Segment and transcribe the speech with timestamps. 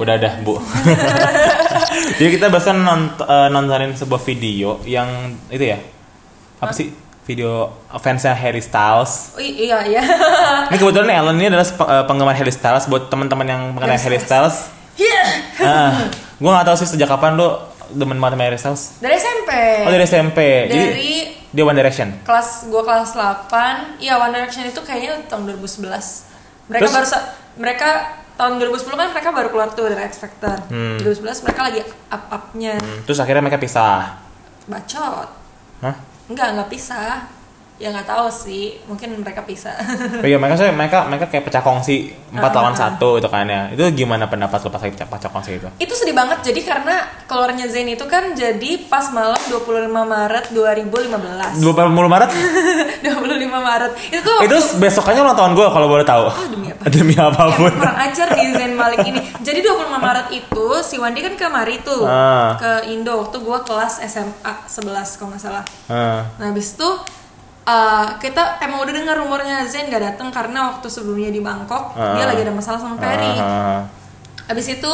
[0.00, 0.56] Udah dah, Bu.
[2.16, 5.08] Jadi kita barusan nont- eh, nontonin sebuah video yang
[5.48, 5.78] itu ya.
[6.56, 6.88] Apa sih?
[7.22, 9.36] Video fansnya Harry Styles.
[9.36, 10.02] Oh, i- iya iya.
[10.72, 14.72] Ini kebetulan Ellen ini adalah eh, penggemar Harry Styles buat teman-teman yang mengenai Harry Styles.
[14.96, 15.20] Iya.
[15.60, 15.92] Ah,
[16.34, 17.48] gue gak tahu sih sejak kapan lu
[17.90, 18.82] demen banget sama Harry Styles.
[18.98, 19.50] Dari SMP.
[19.84, 20.38] Oh dari SMP.
[20.66, 21.12] Jadi Dari
[21.50, 22.08] dia One Direction.
[22.22, 25.82] kelas gua kelas 8 iya One Direction itu kayaknya tahun 2011
[26.70, 26.94] mereka Terus?
[26.94, 27.06] baru
[27.58, 27.88] mereka
[28.40, 30.96] tahun 2010 kan mereka baru keluar tuh dari X Factor Hmm.
[30.98, 34.16] 2011 mereka lagi up upnya Hmm, Terus akhirnya mereka pisah.
[34.64, 35.28] bacot
[35.80, 35.94] Hah?
[36.26, 37.28] enggak enggak pisah
[37.80, 39.72] ya nggak tahu sih mungkin mereka pisah
[40.20, 43.42] Oh iya mereka saya mereka mereka kayak pecah kongsi empat lawan ah, satu itu kan
[43.42, 43.72] ya.
[43.72, 45.68] Itu gimana pendapat lo pas lagi pecah, pecah kongsi itu?
[45.80, 51.64] itu sedih banget jadi karena keluarnya Zayn itu kan jadi pas malam 25 Maret 2015
[51.64, 51.64] 20
[52.06, 52.30] Maret
[53.08, 56.24] 25 Maret itu tuh itu besokannya ulang tahun gue kalau boleh tahu.
[56.28, 56.82] Oh, demi apa?
[56.94, 57.70] Demi apa pun.
[57.70, 59.20] Ya, kurang ajar nih Zain Malik ini.
[59.40, 62.56] Jadi 25 Maret itu si Wandi kan kemari tuh Ah.
[62.56, 65.64] ke Indo waktu gua kelas SMA 11 kalau nggak salah.
[65.86, 66.28] Ah.
[66.36, 66.88] Nah habis itu
[67.70, 72.12] uh, kita emang udah dengar rumornya Zain nggak datang karena waktu sebelumnya di Bangkok Ah.
[72.12, 73.30] dia lagi ada masalah sama Perry.
[73.32, 73.80] Ah, ah,
[74.46, 74.92] Habis itu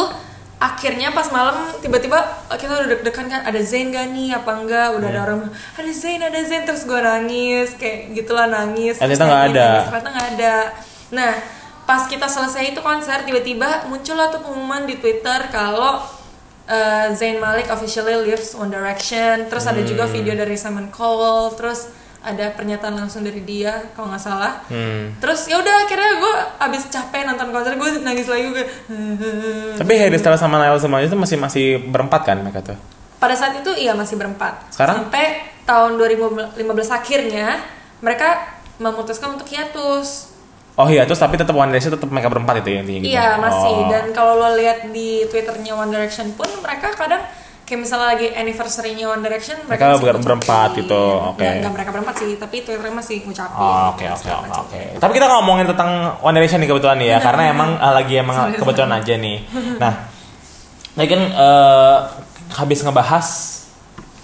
[0.58, 2.16] akhirnya pas malam tiba-tiba
[2.50, 5.12] kita udah deg-degan kan ada Zain gak nih apa enggak udah Iya.
[5.14, 5.38] ada orang
[5.74, 9.68] ada Zain ada Zain terus gue nangis kayak gitulah nangis Ternyata nggak ada.
[9.84, 10.56] ternyata nggak ada
[11.06, 11.32] nah
[11.84, 16.00] pas kita selesai itu konser tiba-tiba muncul tuh pengumuman di Twitter kalau
[16.64, 20.14] uh, Zayn Malik officially leaves One Direction terus ada juga Hmm.
[20.14, 21.92] video dari Simon Cowell terus
[22.26, 25.14] ada pernyataan langsung dari dia kalau nggak salah Hmm.
[25.16, 28.64] terus ya udah akhirnya gue abis capek nonton konser gue nangis lagi gue
[29.76, 32.78] Tapi Harry Styles sama Niall semuanya itu masih masih berempat kan mereka tuh.
[33.16, 35.06] pada saat itu iya masih berempat Sekarang?
[35.06, 35.24] sampai
[35.62, 36.58] tahun 2015
[36.90, 37.62] akhirnya
[37.98, 38.44] mereka
[38.76, 40.34] memutuskan untuk hiatus
[40.76, 43.08] Oh iya, terus tapi tetap One Direction tetap mereka berempat itu ya intinya gitu.
[43.08, 43.88] iya masih Oh.
[43.88, 47.24] dan kalau lo lihat di twitternya One Direction pun mereka kadang
[47.66, 50.22] kayak misalnya lagi anniversary-nya One Direction Mereka ngucapin.
[50.22, 51.34] berempat gitu, oke.
[51.36, 54.82] Nggak- nggak mereka berempat sih tapi twitternya masih ngucapin Oh, Oke oke oke.
[54.96, 55.90] Tapi kita ngomongin tentang
[56.20, 59.38] One Direction nih kebetulan nih ya, karena emang eh, lagi emang Sorry, kebetulan aja nih.
[59.82, 59.92] Nah,
[60.94, 61.96] tadi kan eh,
[62.52, 63.26] habis ngebahas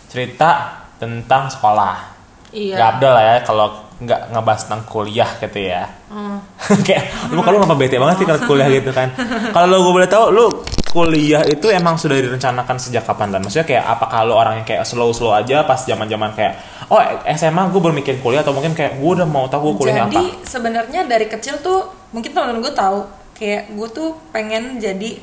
[0.07, 0.51] cerita
[0.97, 2.15] tentang sekolah.
[2.51, 3.67] iya Gak abdel lah ya kalau
[3.99, 5.83] nggak ngebahas tentang kuliah gitu ya.
[6.07, 6.39] Hmm.
[6.87, 9.11] Kayak lu kalau ngapa bete banget sih kalau kuliah gitu kan.
[9.55, 10.47] Kalau lu gue boleh tahu lu
[10.93, 13.41] kuliah itu emang sudah direncanakan sejak kapan dan?
[13.41, 16.61] Maksudnya kayak apa kalau orang yang kayak slow slow aja pas zaman zaman kayak
[16.93, 17.01] oh
[17.33, 20.21] SMA gue belum mikir kuliah atau mungkin kayak gue udah mau tahu gue kuliah jadi
[20.21, 20.45] apa.
[20.45, 23.09] sebenarnya dari kecil tuh mungkin teman-teman gue tahu
[23.41, 25.17] kayak gue tuh pengen jadi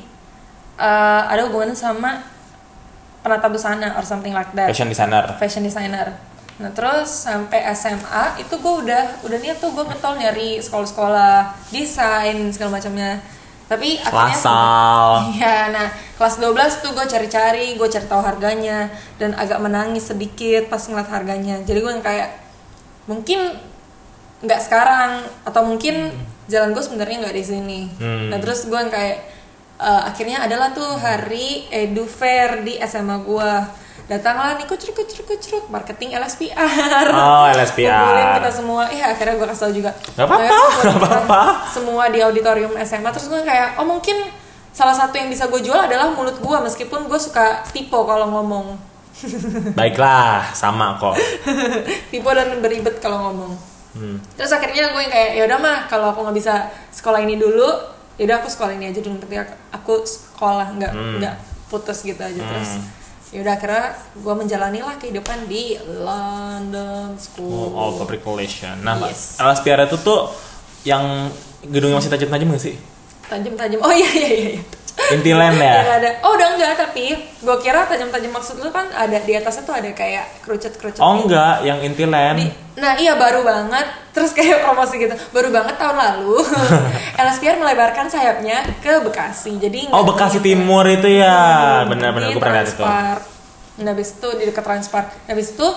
[0.74, 2.26] eh, ada hubungan sama
[3.22, 4.66] penata busana or something like that.
[4.74, 5.24] Fashion designer.
[5.38, 6.18] Fashion designer.
[6.58, 12.36] Nah terus sampai SMA itu gue udah udah niat tuh gue ngetol nyari sekolah-sekolah desain
[12.50, 13.22] segala macamnya
[13.70, 15.06] tapi akhirnya Lasal
[15.38, 15.86] Iya, nah
[16.18, 18.90] kelas 12 tuh gue cari-cari, gue cari tahu harganya
[19.22, 21.62] dan agak menangis sedikit pas ngeliat harganya.
[21.62, 22.30] Jadi gue kayak
[23.06, 23.54] mungkin
[24.42, 26.10] nggak sekarang atau mungkin
[26.50, 27.80] jalan gue sebenarnya nggak di sini.
[27.94, 28.34] Hmm.
[28.34, 29.18] Nah terus gue kayak
[29.78, 33.52] eh, akhirnya adalah tuh hari edu fair di SMA gue.
[34.10, 37.06] Datanglah nih kucruk kucruk kucruk marketing LSPR.
[37.14, 37.94] Oh, LSPR.
[37.94, 38.82] Kumpulin kita semua.
[38.90, 39.90] Iya akhirnya gue kasih tau juga.
[40.18, 41.40] Gak apa-apa, gak apa-apa.
[41.70, 44.18] Semua di auditorium SMA terus gue kayak oh mungkin
[44.70, 48.74] salah satu yang bisa gue jual adalah mulut gue meskipun gue suka tipe kalau ngomong
[49.78, 51.18] baiklah sama kok
[52.08, 53.52] tipe dan beribet kalau ngomong
[53.92, 54.16] hmm.
[54.38, 56.54] terus akhirnya gue yang kayak ya udah mah kalau aku nggak bisa
[56.88, 57.66] sekolah ini dulu
[58.14, 61.18] ya udah aku sekolah ini aja dulu ketika aku sekolah nggak Hmm.
[61.18, 61.34] nggak
[61.68, 62.99] putus gitu aja terus Hmm.
[63.30, 63.84] Ya udah akhirnya
[64.16, 69.38] gue menjalani lah kehidupan di London School all public relation nah Yes.
[69.38, 70.34] LSPR itu tuh
[70.82, 71.30] yang
[71.62, 72.74] gedungnya masih tajam-tajam gak sih
[73.28, 74.62] tajam-tajam oh iya iya iya iya.
[75.10, 75.94] Intiland Yang ya?
[75.96, 76.10] Ada.
[76.22, 79.90] Oh udah enggak tapi gue kira tajam-tajam maksud lu kan ada di atasnya tuh ada
[79.90, 81.20] kayak kerucut-kerucut oh gitu.
[81.26, 83.86] enggak yang Intiland Di- nah iya baru banget.
[84.10, 85.14] Terus kayak promosi gitu.
[85.30, 86.38] Baru banget tahun lalu
[87.22, 89.58] LSPR melebarkan sayapnya ke Bekasi.
[89.58, 91.82] Jadi oh Bekasi di- Timur itu ya?
[91.84, 92.84] Benar-benar di gue pernah lihat itu.
[93.80, 95.68] Nah habis itu di dekat Transpar Nah, habis itu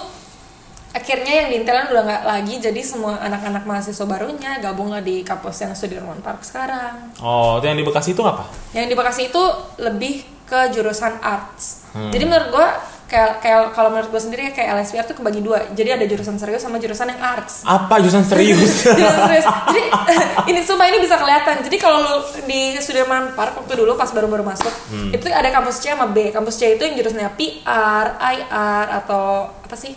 [0.94, 5.62] akhirnya yang di Intiland udah nggak lagi jadi semua anak-anak mahasiswa barunya gabunglah di kampus
[5.62, 9.44] yang Sudirman Park sekarang oh itu yang di Bekasi itu apa yang di Bekasi itu
[9.78, 11.88] lebih ke jurusan arts.
[11.96, 12.12] Hmm.
[12.12, 12.68] Jadi menurut gua
[13.08, 15.72] kayak kayak kalau menurut gua sendiri kayak LSPR tuh kebagi dua.
[15.72, 17.64] Jadi ada jurusan serius sama jurusan yang arts.
[17.64, 19.46] apa jurusan serius Jurusan serius.
[19.48, 19.82] Jadi
[20.52, 21.64] ini sumpah ini bisa kelihatan.
[21.64, 25.10] Jadi kalau di Sudirman Park waktu dulu pas baru-baru masuk, Hmm.
[25.16, 26.30] itu ada kampus C sama B.
[26.30, 29.96] Kampus C itu yang jurusannya PR, IR atau apa sih?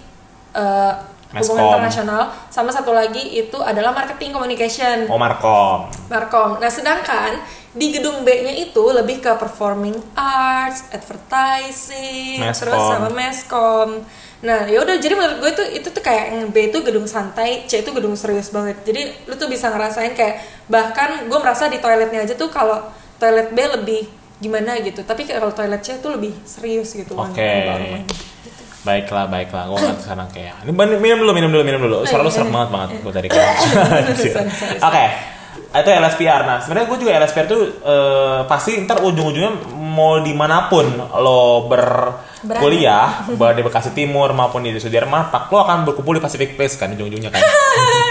[0.56, 1.58] Meskom.
[1.58, 6.62] hubungan internasional sama satu lagi itu adalah marketing communication oh Markom Markom.
[6.62, 7.42] Nah, sedangkan
[7.76, 12.72] di gedung B-nya itu lebih ke performing arts, advertising, Meskom.
[12.72, 14.00] terus sama meskom.
[14.40, 17.68] Nah, ya udah jadi menurut gue itu itu tuh kayak yang B itu gedung santai,
[17.68, 18.80] C itu gedung serius banget.
[18.80, 20.40] Jadi lu tuh bisa ngerasain kayak
[20.72, 22.80] bahkan gue merasa di toiletnya aja tuh kalau
[23.20, 24.02] toilet B lebih
[24.40, 25.04] gimana gitu.
[25.04, 27.12] Tapi kalau toilet C tuh lebih serius gitu.
[27.12, 27.44] Oke.
[27.44, 28.35] wangi-wangi.
[28.86, 29.64] Baiklah, baiklah.
[29.66, 30.54] Gue nggak sekarang kayak.
[30.62, 31.96] Minum dulu, minum dulu, minum dulu.
[32.06, 33.28] Suara lu serem banget banget gue tadi.
[33.34, 35.04] Sorry, Oke.
[35.76, 36.40] Itu LSPR.
[36.46, 40.86] Nah, sebenarnya gue juga LSPR tuh eh, pasti ntar ujung-ujungnya mau di mana pun
[41.20, 46.56] lo berkuliah, baik di Bekasi Timur maupun di Sudirman, Pak, lo akan berkumpul di Pacific
[46.56, 47.42] Place kan ujung-ujungnya kan.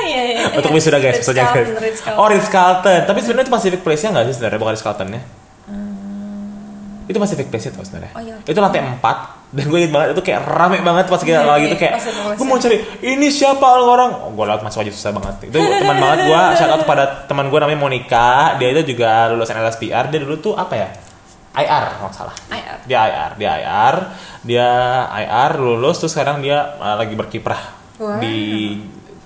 [0.05, 0.61] Iya, iya, iya.
[0.61, 1.65] Untuk wisuda guys, maksudnya guys.
[1.65, 2.21] Carlton, Ritz Carlton.
[2.21, 3.01] Oh, Ritz Carlton.
[3.09, 5.21] Tapi sebenarnya itu Pacific Place-nya nggak sih sebenarnya bukan Ritz Carlton-nya?
[7.05, 8.11] Itu Pacific Place itu sebenarnya.
[8.13, 8.35] Oh, iya.
[8.45, 9.01] Itu lantai 4
[9.55, 11.93] dan gue inget banget itu kayak rame banget pas kita Iya, lagi iya, itu kayak
[11.95, 14.11] Pacific Place, gue mau cari ini siapa orang?
[14.19, 15.35] Oh, gue lewat masuk aja susah banget.
[15.47, 19.55] Itu teman banget gue shout out pada teman gue namanya Monica dia itu juga lulusan
[19.55, 20.89] LSPR dia dulu tuh apa ya?
[21.55, 22.35] IR kalau nggak salah.
[22.51, 22.77] IR.
[22.83, 23.95] dia IR dia IR
[24.43, 24.69] dia
[25.23, 28.19] IR lulus terus sekarang dia uh, lagi berkiprah Wow.
[28.19, 28.75] di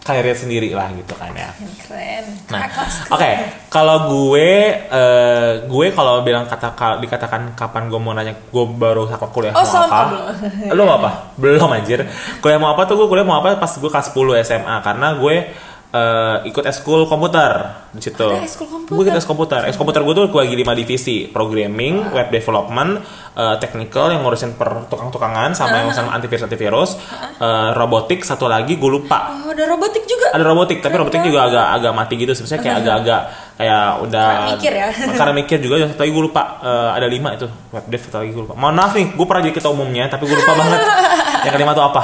[0.10, 2.26] karirnya sendiri lah gitu kan ya Keren.
[2.50, 2.66] Nah,
[3.08, 3.30] oke,
[3.68, 4.50] kalau gue,
[4.90, 9.54] eh, gue kalau bilang kata ka- dikatakan kapan gue mau nanya, gue baru sakit kuliah
[9.54, 10.02] Oh, mau sama apa?
[10.08, 10.26] belum?
[10.72, 11.12] Lu mau apa?
[11.36, 12.06] Belum anjir.
[12.40, 15.36] Kuliah mau apa tuh gue kuliah mau apa pas gue kelas 10 SMA karena gue
[15.90, 18.22] eh, ikut eskul komputer di situ.
[18.22, 18.94] Ada ekskul komputer?
[18.94, 19.62] Gue ikut eskul komputer.
[19.66, 23.02] Ekskul komputer gue tuh bagi lima divisi, programming, web development,
[23.34, 26.92] eh, technical yang ngurusin per tukang-tukangan sama yang ngurusin antivirus antivirus,
[27.42, 29.34] eh, robotik satu lagi gue lupa.
[29.34, 30.30] Oh, ada robotik juga.
[30.30, 33.22] ada robotik tapi robotik juga agak agak mati gitu sebenarnya kayak agak-agak
[33.58, 34.88] kayak udah Karena mikir ya.
[35.20, 36.44] karena mikir juga satu lagi gue lupa.
[36.62, 38.54] Eh, ada lima itu web dev satu lagi gue lupa.
[38.54, 40.82] Mohon maaf nih gue pernah jadi ketua umumnya tapi gue lupa banget.
[41.50, 42.02] Yang kelima tuh apa.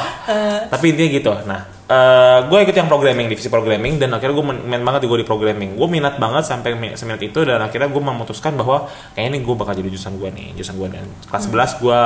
[0.74, 1.32] Tapi intinya gitu.
[1.44, 5.28] Nah eh, gue ikut yang programming divisi programming dan akhirnya gue main banget gue di
[5.28, 5.78] programming.
[5.78, 9.56] Gue minat banget sampai mi- seminat itu dan akhirnya gue memutuskan bahwa kayaknya ini gue
[9.56, 12.00] bakal jadi jurusan gue nih jurusan gue dan kelas 11 gue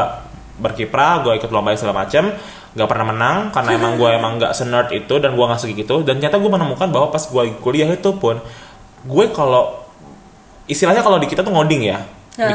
[0.59, 2.35] berkiprah gue ikut lomba segala macam
[2.69, 6.19] nggak pernah menang karena emang gue emang nggak senerd itu dan gue nggak segitu dan
[6.19, 8.43] ternyata gue menemukan bahwa pas gue kuliah itu pun
[9.07, 9.79] gue kalau
[10.67, 12.03] istilahnya kalau di kita tuh ngoding ya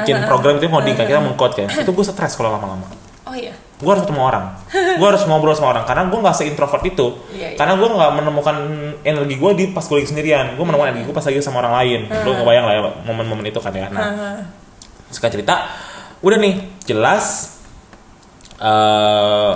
[0.00, 2.86] bikin program itu ngoding kan kita mengcode kan itu gue stres kalau lama-lama.
[3.24, 3.56] Oh iya.
[3.84, 4.44] Gue harus ketemu orang.
[4.72, 5.84] Gue harus ngobrol sama orang.
[5.84, 7.06] Karena gue nggak seintrovert itu.
[7.36, 7.56] Iya, iya.
[7.60, 8.56] karena gue nggak menemukan
[9.04, 10.56] energi gue di pas gue lagi sendirian.
[10.56, 12.00] Gue menemukan energi gue pas lagi sama orang lain.
[12.24, 13.92] Lo ngebayang lah ya momen-momen itu kan ya.
[13.92, 14.40] Nah
[15.12, 15.68] suka cerita.
[16.24, 17.60] Udah nih jelas
[18.58, 19.54] eh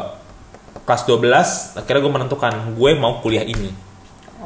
[0.89, 3.88] kelas 12 akhirnya gue menentukan gue mau kuliah ini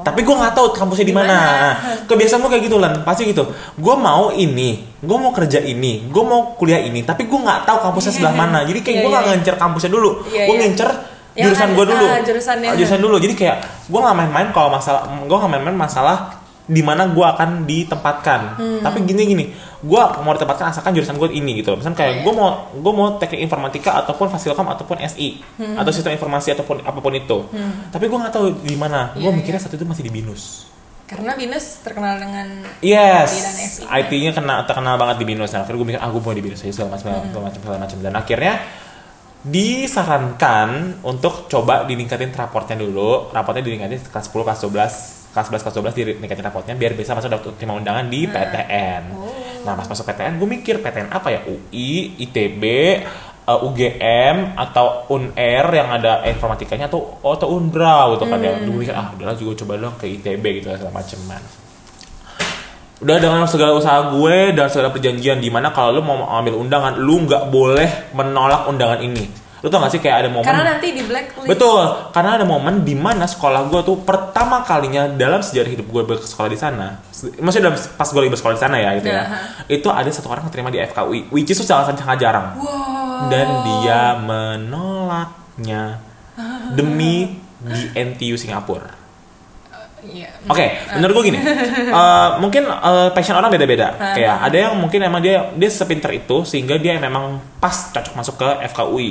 [0.02, 1.36] tapi gue nggak tahu kampusnya di mana.
[2.10, 3.46] Kebiasaan gue kayak gitu lan pasti gitu.
[3.78, 7.78] Gue mau ini gue mau kerja ini gue mau kuliah ini tapi gue nggak tahu
[7.90, 8.66] kampusnya sebelah mana.
[8.66, 9.32] Jadi kayak Iya, gue nggak iya.
[9.38, 10.10] ngincer kampusnya dulu.
[10.28, 10.62] Iya, gue iya.
[10.66, 10.88] ngincer
[11.32, 12.04] jurusan gue dulu.
[12.04, 13.16] Ah, jurusan dulu.
[13.22, 13.56] Jadi kayak
[13.88, 18.80] gue nggak main-main kalau masalah gue nggak main-main masalah di mana gue akan ditempatkan Hmm.
[18.80, 19.44] tapi gini gini
[19.78, 22.22] gue mau ditempatkan asalkan jurusan gue ini gitu misalnya kayak Iya.
[22.22, 25.74] gue mau gue mau teknik informatika ataupun fasilkom ataupun SI Hmm.
[25.74, 27.38] atau sistem informasi ataupun apa pun itu
[27.88, 30.70] tapi gue nggak tahu di mana gue Iya, mikirnya saat itu masih di binus
[31.02, 33.84] Karena Binus terkenal dengan Yes.
[33.84, 35.52] IT-nya kena terkenal banget di binus.
[35.52, 37.28] Nah, akhirnya gue mikir, ah gue mau di binus aja segala macam, Hmm.
[37.28, 37.98] segala macam, segala macam.
[38.00, 38.52] Dan akhirnya
[39.44, 40.68] disarankan
[41.02, 43.28] untuk coba diningkatin raportnya dulu.
[43.28, 44.92] Raportnya diningkatin kelas 10, kelas 12,
[45.32, 49.02] kelas 11, kelas 12 diningkatin raportnya biar bisa masuk daftar terima undangan di PTN.
[49.16, 49.32] Oh.
[49.64, 51.40] Nah, pas masuk PTN, gue mikir PTN apa ya?
[51.48, 52.62] UI, ITB,
[53.48, 58.54] eh, UGM atau UNR yang ada informatikanya atau atau Unbra gitu kan ya.
[58.54, 58.68] Hmm.
[58.68, 61.42] Gue mikir ah udahlah juga coba dong ke ITB gitu segala macem man
[63.02, 66.94] udah dengan segala usaha gue dan segala perjanjian di mana kalau lu mau ambil undangan
[67.02, 69.26] lu nggak boleh menolak undangan ini
[69.62, 71.46] lu tau gak sih kayak ada momen karena nanti di blacklist.
[71.46, 76.02] betul karena ada momen di mana sekolah gue tuh pertama kalinya dalam sejarah hidup gue
[76.02, 76.98] bersekolah di sana
[77.38, 79.38] maksudnya dalam pas gue lagi bersekolah di sana ya gitu ya Aha.
[79.70, 83.30] itu ada satu orang yang terima di FKUI which is tuh sangat sangat jarang Wow.
[83.30, 86.02] dan dia menolaknya
[86.74, 89.01] demi di NTU Singapura
[90.02, 90.30] Iya.
[90.50, 90.66] Oke,
[90.98, 91.38] menurut gue gini,
[92.02, 93.94] eh, mungkin eh, passion orang beda-beda.
[94.18, 98.34] Kayak ada yang mungkin emang dia dia sepinter itu sehingga dia memang pas cocok masuk
[98.42, 99.10] ke FKUI.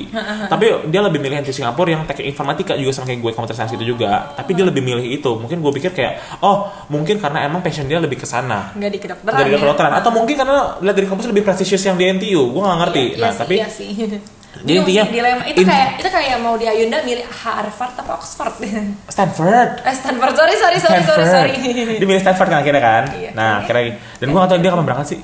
[0.51, 3.74] Tapi dia lebih milih di Singapura yang teknik informatika juga sama kayak gue computer science
[3.79, 4.36] itu juga.
[4.36, 5.31] Tapi dia lebih milih itu.
[5.39, 8.75] Mungkin gue pikir kayak, oh mungkin karena emang passion dia lebih ke sana.
[8.75, 9.39] Nggak di kedokteran.
[9.39, 9.57] Dari ya.
[9.63, 12.51] kedokteran atau mungkin karena lihat dari kampus lebih prestisius yang di NTU.
[12.51, 13.03] Gue gak ngerti.
[13.15, 13.89] Iya, nah, sih, tapi iya sih.
[14.51, 18.12] Jadi Bingung intinya- dilema itu in- kayak itu kayak mau di Ayunda milih Harvard apa
[18.13, 18.55] Oxford
[19.15, 21.51] Stanford eh Stanford sorry sorry sorry sorry sorry
[21.96, 23.03] Dia milih Stanford kan akhirnya kan.
[23.12, 23.31] Iya.
[23.31, 23.84] Nah, akhirnya
[24.17, 25.22] dan gue gak tau dia kapan berangkat sih.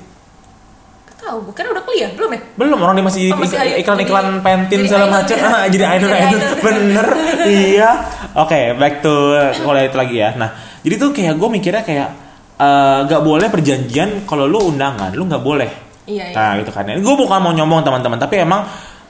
[1.17, 3.41] tahu bukan udah kuliah belum ya Belum orang dia masih, Oh,
[3.75, 5.36] iklan-iklan jadi- pentin segala macam.
[5.50, 6.39] Ah, jadi idol idol.
[6.62, 7.07] Bener.
[7.43, 7.89] iya.
[8.34, 9.12] Oke, back to
[9.60, 10.29] mulai itu lagi ya.
[10.34, 12.10] Nah, jadi tuh kayak gue mikirnya kayak
[13.03, 15.69] nggak boleh perjanjian kalau lu undangan lu nggak boleh
[16.07, 16.34] Iya, iya.
[16.34, 18.63] nah gitu kan gue bukan mau nyombong teman-teman tapi emang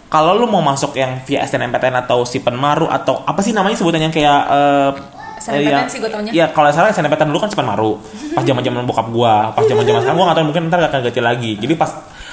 [0.08, 4.08] kalau lu mau masuk yang via SNMPTN atau si penmaru atau apa sih namanya sebutannya
[4.08, 4.90] yang kayak eh,
[5.38, 6.32] SNMPTN ya- sih gua taunya.
[6.32, 8.00] Iya, kalau salah SNMPTN dulu kan si penmaru.
[8.34, 11.22] Pas zaman-zaman bokap gua, pas zaman-zaman sekarang gua nggak tahu mungkin ntar gak akan ganti
[11.22, 11.52] lagi.
[11.58, 11.92] Jadi pas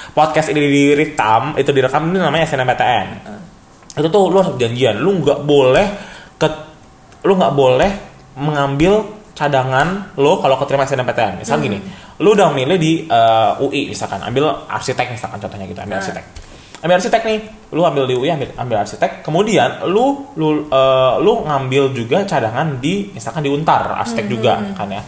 [0.09, 3.07] podcast ini direkam, itu direkam ini namanya SNMPTN.
[3.95, 5.87] Itu tuh lu harus janjian, lu nggak boleh
[6.35, 6.47] ke
[7.23, 7.91] lu nggak boleh
[8.35, 11.39] mengambil cadangan lo kalau keterima SNMPTN.
[11.39, 11.79] Misal gini,
[12.17, 16.01] lu udah milih di eh, UI misalkan, ambil arsitek misalkan contohnya gitu, ambil Ah.
[16.01, 16.23] arsitek.
[16.85, 17.39] Ambil arsitek nih,
[17.73, 22.77] lu ambil di UI ambil ambil arsitek, kemudian lu lu eh, lu ngambil juga cadangan
[22.77, 25.01] di misalkan di Untar, arsitek juga kan ya.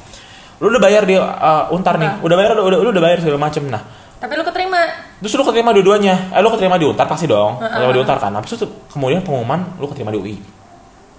[0.58, 3.70] Lu udah bayar di eh, Untar nih, udah bayar udah, lu udah bayar segala macem
[3.70, 3.86] nah.
[4.18, 4.82] Tapi lu keterima.
[5.22, 6.34] Terus lu keterima dua-duanya.
[6.34, 7.62] Eh lu keterima di Untar pasti dong.
[7.62, 8.34] Keterima di Untar kan.
[8.34, 10.36] Nah, terus tuh kemudian pengumuman lu keterima di UI.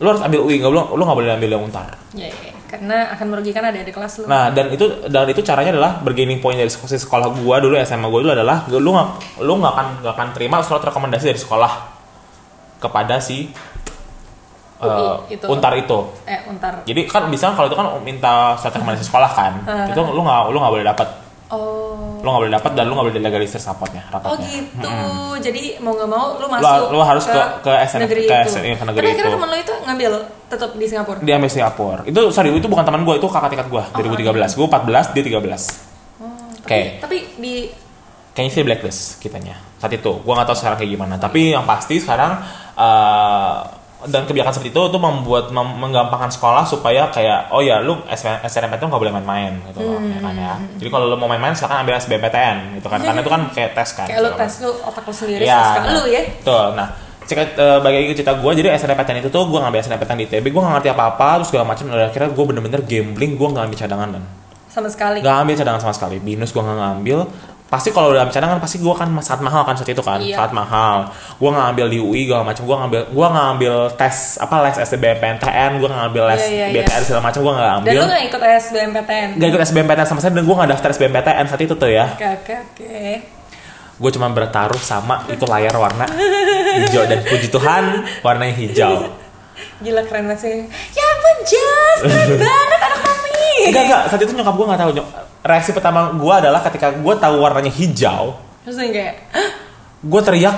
[0.03, 1.87] Lu harus ambil UI, nggak lu lu nggak boleh ambil yang Untar.
[2.19, 2.58] Ya, ya.
[2.69, 4.25] Karena akan merugikan ada di kelas lu.
[4.29, 8.07] Nah, dan itu dan itu caranya adalah bergaining point dari sekolah, sekolah gua dulu SMA
[8.07, 9.09] gua dulu adalah lu nggak
[9.41, 11.73] lu nggak akan nggak akan terima surat rekomendasi dari sekolah
[12.79, 13.49] kepada si
[14.79, 15.47] UI eh, itu.
[15.51, 15.99] Untar itu.
[16.29, 16.87] eh, untar.
[16.87, 19.53] Jadi kan bisa kalau itu kan minta surat rekomendasi sekolah kan.
[19.67, 19.91] Ah.
[19.91, 21.09] itu lu nggak lu nggak boleh dapat.
[21.49, 22.21] Oh.
[22.21, 24.49] Lu nggak boleh dapat dan lu nggak boleh delegalisir rapotnya, Oh rapotnya.
[24.49, 24.91] gitu.
[25.41, 28.51] Jadi mau nggak mau lu masuk lu harus ke- ke SN negeri ke itu.
[28.53, 30.11] SN ke negeri Tapi akhirnya temen lu itu ngambil
[30.47, 31.19] tetap di Singapura.
[31.19, 32.01] Dia ambil Singapura.
[32.05, 34.53] Itu sorry itu bukan teman gua, itu kakak tingkat gua 2013.
[34.55, 35.63] Gua 14, dia 13.
[36.19, 36.29] Oh,
[36.61, 37.01] Oke.
[37.01, 37.55] tapi di
[38.35, 41.99] kayaknya sih blacklist kitanya saat itu gue nggak tahu sekarang kayak gimana tapi yang pasti
[41.99, 42.39] sekarang
[42.77, 43.57] eh,
[44.07, 48.47] dan kebijakan seperti itu tuh membuat mem- menggampangkan sekolah supaya kayak oh ya lu SN-
[48.47, 51.83] SNMPTN nggak boleh main-main gitu loh ya kan ya jadi kalau lu mau main-main silakan
[51.83, 54.71] ambil SBMPTN gitu kan karena itu kan kayak tes kan kayak lu segala tes lu
[54.87, 56.23] otak lu sendiri suka nah, lu ya.
[56.31, 56.67] Betul.
[56.79, 56.89] Nah,
[57.29, 60.63] cerita uh, bagi cerita gue, jadi SNMPTN itu tuh gue ngambil SNMPTN di ITB, gue
[60.65, 61.85] gak ngerti apa-apa, terus segala macam.
[61.93, 64.23] Dan akhirnya gue bener-bener gambling, gue gak ambil cadangan dan
[64.73, 65.19] Sama sekali.
[65.21, 66.17] gak ambil cadangan sama sekali.
[66.25, 67.19] Binus gue gak ngambil.
[67.69, 70.41] Pasti kalau udah ambil cadangan pasti gue kan sangat mahal kan saat itu kan, Iya.
[70.41, 71.05] sangat mahal.
[71.37, 74.77] Gue nggak ambil di UI segala macam, gue ngambil, gue nggak ambil tes apa les
[74.81, 76.75] SBMPTN, gue nggak ambil les Iya, iya, iya.
[76.81, 77.93] BTN segala macam, gue nggak Dan ambil.
[77.95, 79.29] lu gak ikut SBMPTN.
[79.37, 82.07] Gak ikut SBMPTN sama sekali dan gue gak daftar SBMPTN saat itu tuh ya.
[82.11, 82.97] Oke oke oke.
[83.99, 86.07] gue cuma bertaruh sama itu layar warna
[86.79, 87.85] hijau dan puji Tuhan
[88.23, 89.11] warnanya hijau
[89.79, 90.57] Gila keren banget sih.
[90.93, 93.71] Ya ampun Jas, keren banget anak mami.
[93.71, 94.03] enggak enggak.
[94.11, 94.91] Saat itu nyokap gue nggak tahu.
[95.39, 98.35] Reaksi pertama gue adalah ketika gue tahu warnanya hijau
[98.67, 99.15] Terus yang kayak
[100.03, 100.57] gue teriak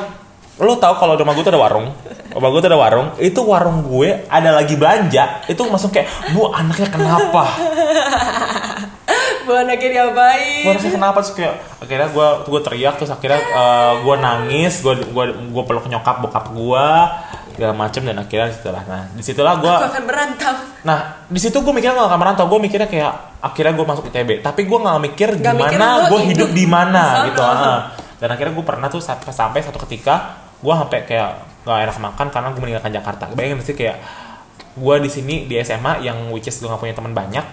[0.60, 1.88] lo tahu kalau rumah gue tuh ada warung?
[2.32, 3.06] Rumah gue tuh ada warung.
[3.16, 5.44] Itu warung gue ada lagi belanja.
[5.48, 7.44] Itu langsung kayak bu anaknya kenapa?
[9.40, 10.62] Bu anaknya diapain?
[10.62, 11.18] gue rasanya kenapa?
[11.24, 13.40] Terus kayak akhirnya gue gue teriak terus akhirnya
[13.98, 16.86] gue nangis gue gue gue peluk nyokap bokap gue
[17.60, 20.54] segala macem dan akhirnya di situlah nah di situlah gue akan berantem.
[20.80, 22.44] Nah, di situ gue mikirnya gak akan merantau.
[22.48, 23.12] Gue mikirnya kayak
[23.44, 24.40] akhirnya gue masuk ITB.
[24.40, 27.40] Tapi gue gak mikir Nggak mikir gimana lu gue hidup di mana gitu.
[27.44, 27.92] ah.
[28.16, 31.30] Dan akhirnya gue pernah tuh sampai, sampai satu ketika gue sampai kayak
[31.68, 33.24] gak enak makan karena gue meninggalkan Jakarta.
[33.36, 34.00] Bayangin sih kayak
[34.70, 37.44] gue di sini di SMA yang which is gue gak punya teman banyak.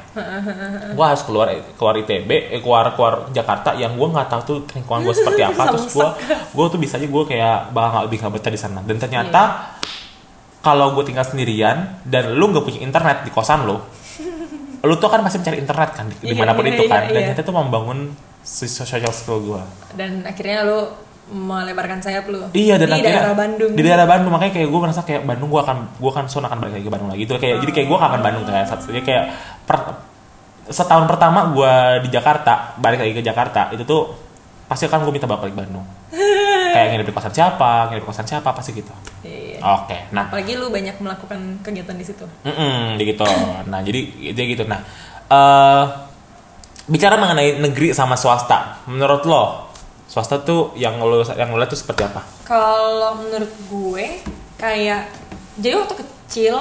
[0.95, 5.03] gue harus keluar keluar ITB, eh, keluar keluar Jakarta yang gue nggak tahu tuh lingkungan
[5.03, 5.61] gue seperti apa.
[5.75, 6.07] Terus gue
[6.55, 8.79] gue tuh bisa aja gue kayak bakal lebih nggak betah di sana.
[8.87, 9.75] Dan ternyata
[10.67, 13.79] kalau gue tinggal sendirian dan lu nggak punya internet di kosan lu,
[14.79, 17.01] lu tuh kan pasti mencari internet kan di- Iya, di mana pun iya, itu kan.
[17.07, 17.31] iya, Dan iya.
[17.31, 17.99] itu tuh membangun
[18.43, 19.61] social skill gue.
[19.93, 20.79] Dan akhirnya lu
[21.27, 22.39] melebarkan sayap lu.
[22.51, 23.71] Iya dan di akhirnya daerah Bandung.
[23.71, 26.57] Di daerah Bandung makanya kayak gue merasa kayak Bandung gue akan gue akan soon akan
[26.57, 27.21] balik lagi ke Bandung lagi.
[27.23, 29.23] Itu kayak jadi kayak gue akan Bandung kayak saat jadi kayak
[29.63, 29.97] per-
[30.67, 34.15] setahun pertama gue di Jakarta balik lagi ke Jakarta itu tuh
[34.67, 35.83] pasti kan gue minta balik Bandung.
[36.75, 38.91] kayak nginep di kosan siapa, nginep di kosan siapa pasti gitu.
[39.23, 39.46] Iya.
[39.61, 42.25] Oke, nah Apalagi lu banyak melakukan kegiatan di situ.
[42.45, 43.27] Mm-mm, gitu.
[43.67, 44.63] Nah, jadi dia gitu.
[44.65, 44.79] Nah,
[45.27, 45.85] eh
[46.87, 49.67] bicara mengenai negeri sama swasta, menurut lo
[50.07, 52.23] swasta tuh yang lo yang lo lihat tuh seperti apa?
[52.47, 54.23] Kalau menurut gue
[54.55, 55.11] kayak
[55.59, 56.55] jadi waktu kecil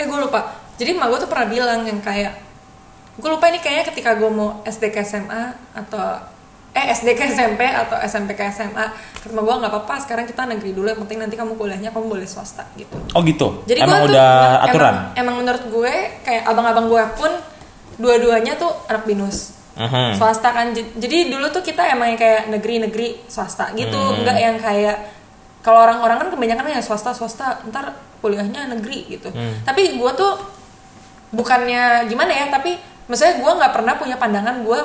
[0.00, 0.56] eh gue lupa.
[0.78, 2.38] Jadi emak gue tuh pernah bilang yang kayak
[3.18, 6.22] gue lupa ini kayaknya ketika gue mau SD ke SMA atau
[6.78, 8.86] eh SD ke SMP atau SMP ke SMA
[9.18, 12.24] kata gue nggak apa-apa sekarang kita negeri dulu yang penting nanti kamu kuliahnya kamu boleh
[12.24, 12.94] swasta gitu.
[13.12, 13.66] Oh gitu.
[13.66, 14.94] Jadi emang gua tuh udah emang- aturan.
[14.94, 17.32] Emang, emang menurut gue kayak abang-abang gue pun
[17.96, 20.14] dua-duanya tuh anak binus Mhm.
[20.14, 24.22] swasta kan jadi dulu tuh kita emang yang kayak negeri-negeri swasta gitu Hmm.
[24.22, 24.96] enggak yang kayak
[25.60, 29.62] kalau orang-orang kan kebanyakan ya swasta swasta ntar kuliahnya negeri gitu Hmm.
[29.62, 30.32] tapi gue tuh
[31.30, 34.78] bukannya gimana ya tapi maksudnya gue nggak pernah punya pandangan gue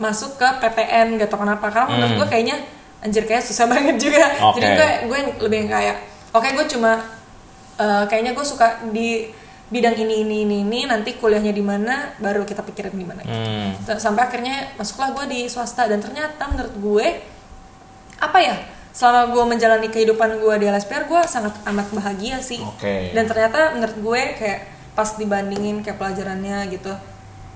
[0.00, 2.18] masuk ke PTN gak tau kenapa karena menurut Hmm.
[2.18, 2.56] gue kayaknya
[2.98, 4.58] anjir kayak susah banget juga Oke.
[4.58, 5.96] jadi gue gue lebih kayak
[6.30, 7.04] oke gue cuma
[7.76, 9.28] eh, kayaknya gue suka di
[9.66, 13.70] bidang ini ini ini ini nanti kuliahnya di mana baru kita pikirin di mana Hmm.
[13.78, 17.06] T- sampai akhirnya masuklah gue di swasta dan ternyata menurut gue
[18.18, 18.56] apa ya
[18.90, 23.12] selama gue menjalani kehidupan gue di LSPR gue sangat amat bahagia sih Oke.
[23.12, 26.90] dan ternyata menurut gue kayak pas dibandingin kayak pelajarannya gitu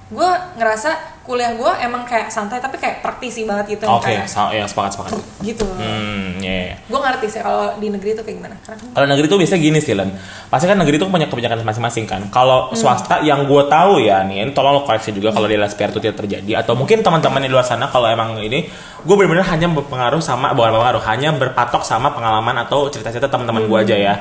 [0.07, 0.91] gue ngerasa
[1.23, 4.93] kuliah gue emang kayak santai tapi kayak praktisi banget gitu Oke, kayak sa- ya sepakat
[4.93, 5.17] sepakat.
[5.41, 6.53] gitu Hmm, ya.
[6.69, 6.77] ya.
[6.79, 9.79] gue ngerti sih kalau di negeri itu kayak gimana karena Kalau negeri tuh biasanya gini
[9.79, 10.13] sih, Len.
[10.47, 12.21] Pasti kan negeri tuh punya kebijakan masing-masing kan.
[12.29, 12.77] Kalau Hmm.
[12.77, 16.17] swasta yang gue tahu ya nih, tolong lo koreksi juga kalau di LSPR itu tidak
[16.19, 16.53] terjadi.
[16.59, 18.69] Atau mungkin teman-teman di luar sana kalau emang ini,
[19.01, 23.79] gue benar-benar hanya berpengaruh sama, bukan berpengaruh, hanya berpatok sama pengalaman atau cerita-cerita teman-teman gue
[23.81, 24.15] aja ya.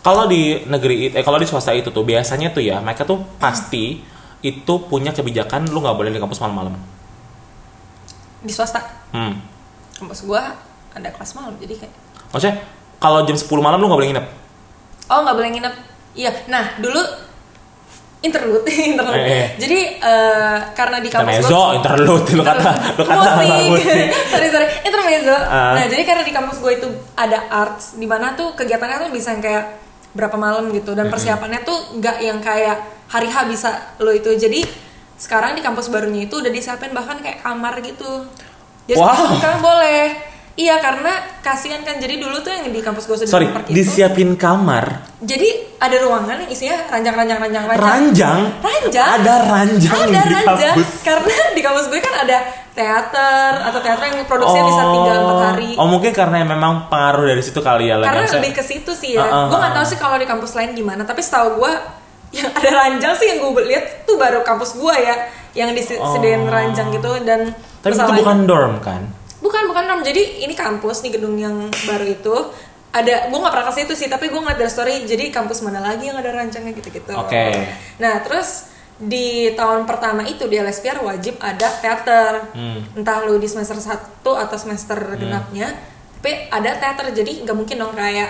[0.00, 4.02] Kalau di negeri, eh kalau di swasta itu tuh biasanya tuh ya, mereka tuh pasti
[4.40, 6.74] itu punya kebijakan lu nggak boleh di kampus malam-malam.
[8.40, 8.80] di swasta
[9.10, 9.36] Hmm.
[9.94, 10.42] kampus gue
[10.90, 11.92] ada kelas malam jadi kayak
[12.30, 12.56] Maksudnya
[12.96, 14.26] kalau jam 10 malam lu nggak boleh nginep.
[15.06, 15.74] oh nggak boleh nginep
[16.14, 17.00] iya nah dulu
[18.20, 19.46] interlude interlude Eh, eh.
[19.56, 23.28] jadi eh, karena di kampus Intermezzo, interlude, lu kata, lu kata
[23.66, 25.76] musik, sorry sorry intermezzo Ah.
[25.76, 29.36] nah jadi karena di kampus gue itu ada arts di mana tuh kegiatannya tuh bisa
[29.36, 29.64] kayak
[30.12, 30.92] berapa malam gitu.
[30.92, 32.76] Dan persiapannya tuh nggak yang kayak
[33.06, 34.30] hari H bisa lo itu.
[34.30, 34.62] Jadi
[35.14, 38.24] sekarang di kampus barunya itu udah disiapin bahkan kayak kamar gitu.
[38.84, 39.38] Jadi Wow.
[39.38, 40.04] sekarang boleh.
[40.58, 41.96] Iya karena kasihan kan.
[41.96, 45.08] Jadi dulu tuh yang di kampus gue sudah Sorry, itu disiapin kamar.
[45.22, 45.46] jadi
[45.78, 47.64] ada ruangan yang isinya ranjang-ranjang ranjang.
[47.70, 48.40] Ranjang?
[48.60, 49.08] ranjang.
[49.20, 50.74] Ada ranjang ada di ranjang.
[50.76, 50.90] kampus.
[51.00, 52.38] karena di kampus gue kan ada
[52.80, 57.42] teater atau teater yang produksinya bisa tiga empat hari Oh mungkin karena memang pengaruh dari
[57.42, 59.76] situ kali ya karena Maksudnya- lebih ke situ sih ya Ah, ah, gue nggak ah.
[59.76, 61.72] tahu sih kalau di kampus lain gimana tapi setahu gue
[62.32, 65.16] yang ada ranjang sih yang gue lihat tuh baru kampus gue ya
[65.52, 66.48] yang disediain Oh.
[66.48, 69.02] ranjang gitu dan Tapi itu bukan dorm kan?
[69.40, 72.36] bukan bukan Rom jadi ini kampus nih gedung yang baru itu
[72.90, 75.80] ada gue nggak pernah ke situ sih tapi gue ngeliat dari story jadi kampus mana
[75.80, 77.56] lagi yang ada rancangnya gitu-gitu Oke.
[77.96, 78.69] nah terus
[79.00, 82.84] di tahun pertama itu di LSPR wajib ada teater Hmm.
[82.94, 85.72] entah lu di semester 1 atau semester genapnya
[86.16, 88.28] tapi ada teater jadi nggak mungkin dong kayak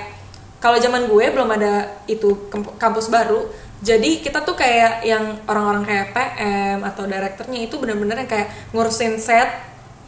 [0.56, 1.72] kalau zaman gue belum ada
[2.06, 7.74] itu kamp- kampus baru jadi kita tuh kayak yang orang-orang kayak PM atau direkturnya itu
[7.76, 9.48] bener-bener yang kayak ngurusin set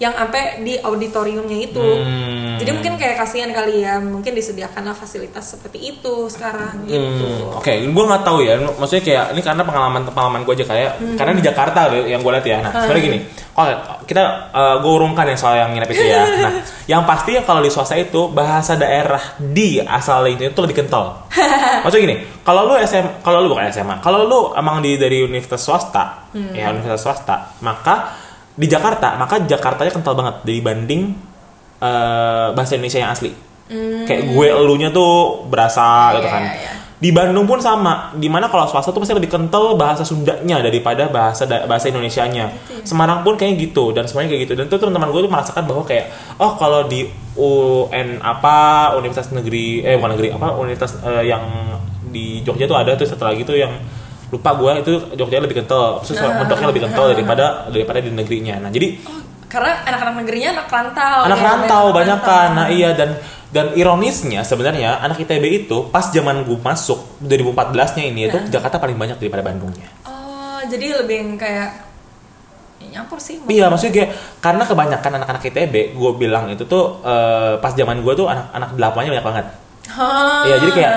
[0.03, 2.59] yang sampai di auditoriumnya itu Hmm.
[2.59, 7.79] jadi mungkin kayak kasihan kali ya mungkin disediakanlah fasilitas seperti itu sekarang gitu Hmm, Oke,
[7.79, 8.59] gue nggak tahu ya.
[8.59, 11.15] Maksudnya kayak ini karena pengalaman pengalaman gue aja kayak Hmm.
[11.15, 12.59] karena di Jakarta yang gue lihat ya.
[12.59, 13.19] Nah, sebenarnya gini,
[13.53, 13.65] oh
[14.03, 14.23] kita
[14.81, 16.23] gue urungkan yang soal yang nginep itu ya.
[16.45, 16.53] Nah,
[16.85, 21.31] yang pasti ya kalau di swasta itu bahasa daerah di asal itu tuh lebih kental.
[21.85, 25.63] Maksudnya gini, kalau lu SM, kalau lu bukan SMA, kalau lu emang di dari universitas
[25.63, 26.51] swasta, Hmm.
[26.51, 28.22] ya universitas swasta, maka
[28.53, 31.03] di Jakarta, maka Jakartanya kental banget dibanding
[31.79, 33.31] eh, bahasa Indonesia yang asli.
[34.05, 36.29] Kayak gue elunya tuh berasa gitu Hmm.
[36.29, 36.43] Iya, kan.
[36.45, 36.73] iya, iya.
[36.95, 38.15] Di Bandung pun sama.
[38.15, 42.47] Di mana kalau swasta tuh pasti lebih kental bahasa Sundanya daripada bahasa da- bahasa Indonesianya.
[42.63, 42.85] Gitu ya.
[42.87, 44.55] Semarang pun kayak gitu dan semuanya kayak gitu.
[44.55, 48.55] Dan tuh teman-teman gue tuh merasakan bahwa kayak oh kalau di UN apa
[48.95, 51.43] universitas negeri eh bukan negeri apa universitas eh, yang
[52.07, 53.73] di Jogja tuh ada tuh satu lagi tuh yang
[54.33, 56.41] lupa gue itu Jogja lebih kental, terus Nah.
[56.49, 58.65] lebih kental daripada daripada di negerinya.
[58.65, 58.97] Nah jadi
[59.53, 61.19] karena anak-anak negerinya anak rantau.
[61.29, 62.49] Anak ya, rantau banyak kan.
[62.57, 63.21] Nah iya dan
[63.53, 68.81] dan ironisnya sebenarnya anak ITB itu pas zaman gue masuk 2014 nya ini itu Jakarta
[68.81, 69.93] paling banyak daripada Bandungnya.
[70.09, 71.85] Oh jadi lebih kayak
[72.81, 73.37] ya, nyampur sih.
[73.45, 78.13] Iya maksudnya kayak karena kebanyakan anak-anak ITB gue bilang itu tuh eh, pas zaman gue
[78.17, 79.47] tuh anak-anak delapannya banyak banget
[79.93, 80.43] Hah.
[80.49, 80.93] Iya jadi kayak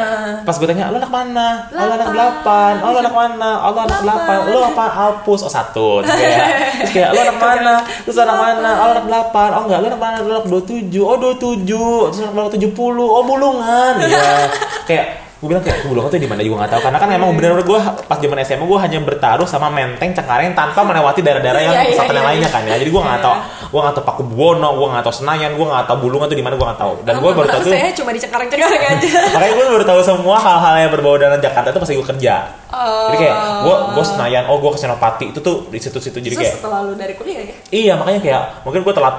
[0.47, 1.47] pas gue tanya lo anak mana?
[1.67, 2.73] Oh lo anak delapan.
[2.79, 3.51] Oh lo anak mana?
[3.59, 4.37] Oh lo anak delapan.
[4.47, 4.85] Lo apa?
[4.87, 5.43] Alpus.
[5.43, 5.99] Oh satu.
[5.99, 6.39] Terus kayak,
[6.79, 7.73] terus kayak lo anak mana?
[8.07, 8.69] Terus anak mana?
[8.79, 9.49] Oh lo anak delapan.
[9.51, 10.15] Oh enggak lo anak mana?
[10.23, 11.03] Lo anak dua tujuh.
[11.03, 11.97] Oh dua tujuh.
[12.13, 13.09] Terus anak berapa tujuh puluh.
[13.09, 13.93] Oh bulungan.
[13.99, 14.47] Iya.
[14.87, 16.39] kayak gue bilang kayak bulungan tuh di mana?
[16.39, 16.81] Juga nggak tahu.
[16.87, 20.79] Karena kan emang bener-bener gue pas zaman SMA gue hanya bertaruh sama menteng cengkareng tanpa
[20.81, 22.75] melewati daerah-daerah yang iya, pesantren iya, lainnya kan ya.
[22.79, 23.25] Jadi gue nggak Iya.
[23.27, 26.45] tahu gue nggak tahu Pakubuwono gue nggak tahu Senayan gue nggak tahu bulungan tuh di
[26.45, 26.93] mana gue nggak tahu.
[27.03, 29.09] Dan gue baru tahu tuh saya cuma di Cengkareng-Cengkareng aja.
[29.35, 32.35] Makanya gue baru tahu semua hal-hal yang berbau dengan Jakarta itu pas gue kerja.
[32.75, 33.07] Oh.
[33.07, 36.17] jadi kayak gue gue Senayan oh gue ke Senopati itu tuh di situ-situ.
[36.17, 37.55] Jadi kayak setelah lu dari kuliah ya?
[37.71, 39.15] Iya makanya kayak mungkin gue telat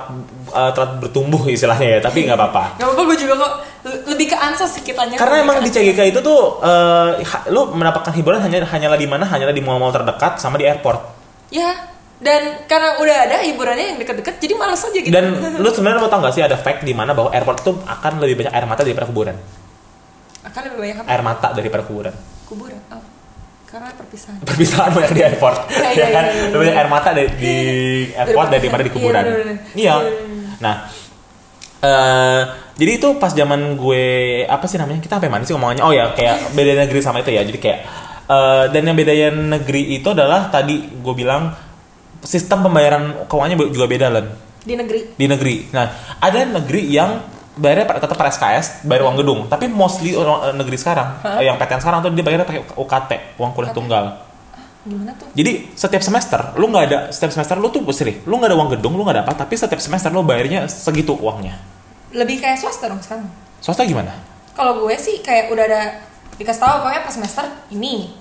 [0.57, 2.65] eh, telat bertumbuh istilahnya ya tapi nggak apa-apa.
[2.77, 3.53] Gak apa-apa gue juga kok
[3.85, 5.21] le- lebih ke ansos sih kitanya.
[5.21, 5.69] Karena emang di.
[5.69, 9.29] CGK itu tuh ha- lu mendapatkan hiburan hanya hanyalah di mana?
[9.29, 11.01] Hanyalah di mall-mall terdekat sama di airport.
[11.53, 15.13] Ya dan karena udah ada hiburannya yang deket-deket jadi males aja gitu.
[15.13, 18.25] Dan lu sebenarnya mau tau gak sih ada fact di mana bahwa airport tuh akan
[18.25, 19.37] lebih banyak air mata daripada kuburan?
[20.41, 21.07] Akan lebih banyak apa?
[21.13, 22.15] Air mata daripada kuburan.
[22.49, 23.05] Kuburan oh.
[23.67, 24.41] karena perpisahan.
[24.41, 25.57] Perpisahan banyak di airport.
[25.69, 26.25] Iya, ya iya, kan?
[26.25, 26.45] iya, iya.
[26.49, 27.55] lebih banyak air mata di, di
[28.17, 29.25] airport Daripada- di iya, kuburan.
[29.27, 29.35] iya.
[29.77, 29.95] Iya,
[30.59, 30.89] nah
[31.81, 32.43] eh
[32.77, 34.05] jadi itu pas zaman gue
[34.45, 37.33] apa sih namanya kita sampai mana sih ngomongannya oh ya kayak beda negeri sama itu
[37.33, 37.81] ya jadi kayak
[38.27, 41.55] Eh, dan yang bedanya negeri itu adalah tadi gue bilang
[42.27, 44.27] sistem pembayaran keuangannya juga beda Len
[44.67, 45.71] di negeri di negeri.
[45.71, 45.87] Nah,
[46.19, 47.23] ada negeri yang
[47.55, 49.41] bayarnya tetap per SKS, bayar uang gedung.
[49.47, 53.11] Tapi mostly orang- eh, negeri sekarang, eh, yang PTN sekarang tuh dia bayarnya pakai UKT,
[53.39, 54.05] uang kuliah tunggal.
[54.87, 58.51] Gimana tuh Jadi setiap semester lu nggak ada setiap semester lu tuh sih, lu nggak
[58.51, 61.59] ada uang gedung, lu nggak ada apa, tapi setiap semester lu bayarnya segitu uangnya.
[62.11, 63.27] lebih kayak swasta dong sekarang
[63.59, 64.15] Swasta gimana?
[64.53, 65.83] kalau gue sih kayak udah ada
[66.35, 68.15] dikasih tahu pokoknya per semester ini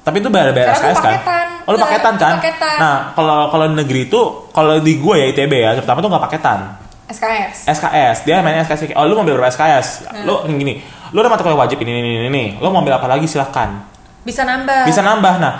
[0.00, 1.48] Tapi itu bayar bayar Karena SKS kan?
[1.64, 2.34] Oh, lu Iya, paketan kan?
[2.40, 2.76] paketan.
[2.78, 6.58] Nah, kalau kalau negeri itu kalau di gue ya ITB ya, terutama tuh nggak paketan.
[7.06, 10.08] SKS SKS, dia mainnya SKS oh lu mau ambil berapa SKS?
[10.22, 10.78] Lu gini,
[11.10, 13.82] lu ada mata kuliah wajib ini ini ini ini, lu mau ambil apa lagi silahkan.
[14.22, 15.34] bisa nambah Bisa nambah.
[15.36, 15.52] Nah,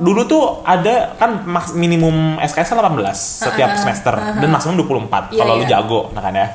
[0.00, 5.40] dulu tuh ada kan maks minimum SKS kan 18 setiap semester dan maksimum 24 Iya,
[5.40, 5.70] kalau lu iya.
[5.78, 6.46] jago, nah kan ya.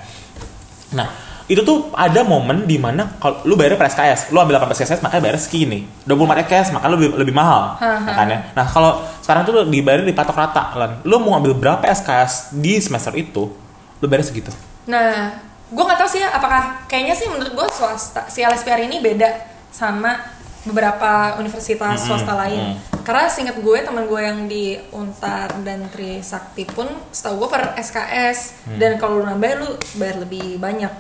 [0.89, 1.07] Nah,
[1.49, 5.01] itu tuh ada momen di mana kalau lu bayar per SKS, lu ambil 18 SKS
[5.01, 5.79] makanya bayar segini.
[6.05, 7.73] 24 SKS makanya lebih lebih mahal,
[8.05, 8.53] makanya.
[8.53, 10.91] Nah, kalau sekarang tuh dibayar dipatok rata, Lan.
[11.05, 13.49] Lu mau ambil berapa SKS di semester itu,
[13.97, 14.53] lu bayar segitu.
[14.85, 15.33] Nah,
[15.69, 19.29] gue nggak tahu sih ya, apakah kayaknya sih menurut gue swasta si LSPR ini beda
[19.69, 20.17] sama
[20.65, 22.77] beberapa universitas swasta lain.
[23.09, 28.69] Karena singkat gue teman gue yang di Untar dan Trisakti pun setahu gue per SKS
[28.77, 30.93] dan kalau lu nambah lu bayar lebih banyak.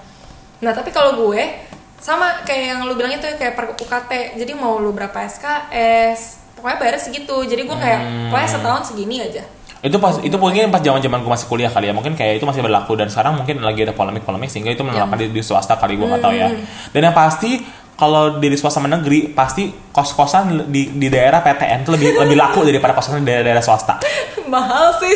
[0.65, 1.69] Nah tapi kalau gue
[2.01, 4.41] sama kayak yang lu bilang itu kayak per UKT.
[4.41, 7.45] Jadi mau lu berapa SKS pokoknya bayar segitu.
[7.45, 8.01] Jadi gue kayak
[8.33, 9.45] pokoknya setahun segini aja.
[9.79, 12.43] itu pas itu mungkin pas zaman zaman gue masih kuliah kali ya mungkin kayak itu
[12.43, 15.79] masih berlaku dan sekarang mungkin lagi ada polemik polemik sehingga itu menerapkan di, di swasta
[15.79, 16.51] kali gue nggak tahu ya
[16.91, 17.63] dan yang pasti
[17.99, 22.63] kalau di swasta negeri pasti kos kosan di, di daerah PTN itu lebih lebih laku
[22.63, 23.99] daripada kos kosan di daerah, daerah swasta
[24.49, 25.13] Mahal sih,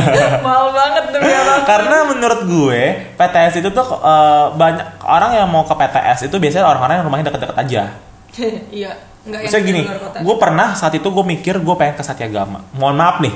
[0.46, 1.60] mahal banget demi apa?
[1.68, 6.64] karena menurut gue PTS itu tuh eh, banyak orang yang mau ke PTS itu biasanya
[6.64, 7.82] orang-orang yang rumahnya deket-deket aja
[8.80, 8.96] Iya,
[9.28, 10.18] enggak Misalnya gini, luar kota.
[10.24, 12.64] gue pernah saat itu gue mikir gue pengen ke Satyagama.
[12.72, 13.34] Mohon maaf nih,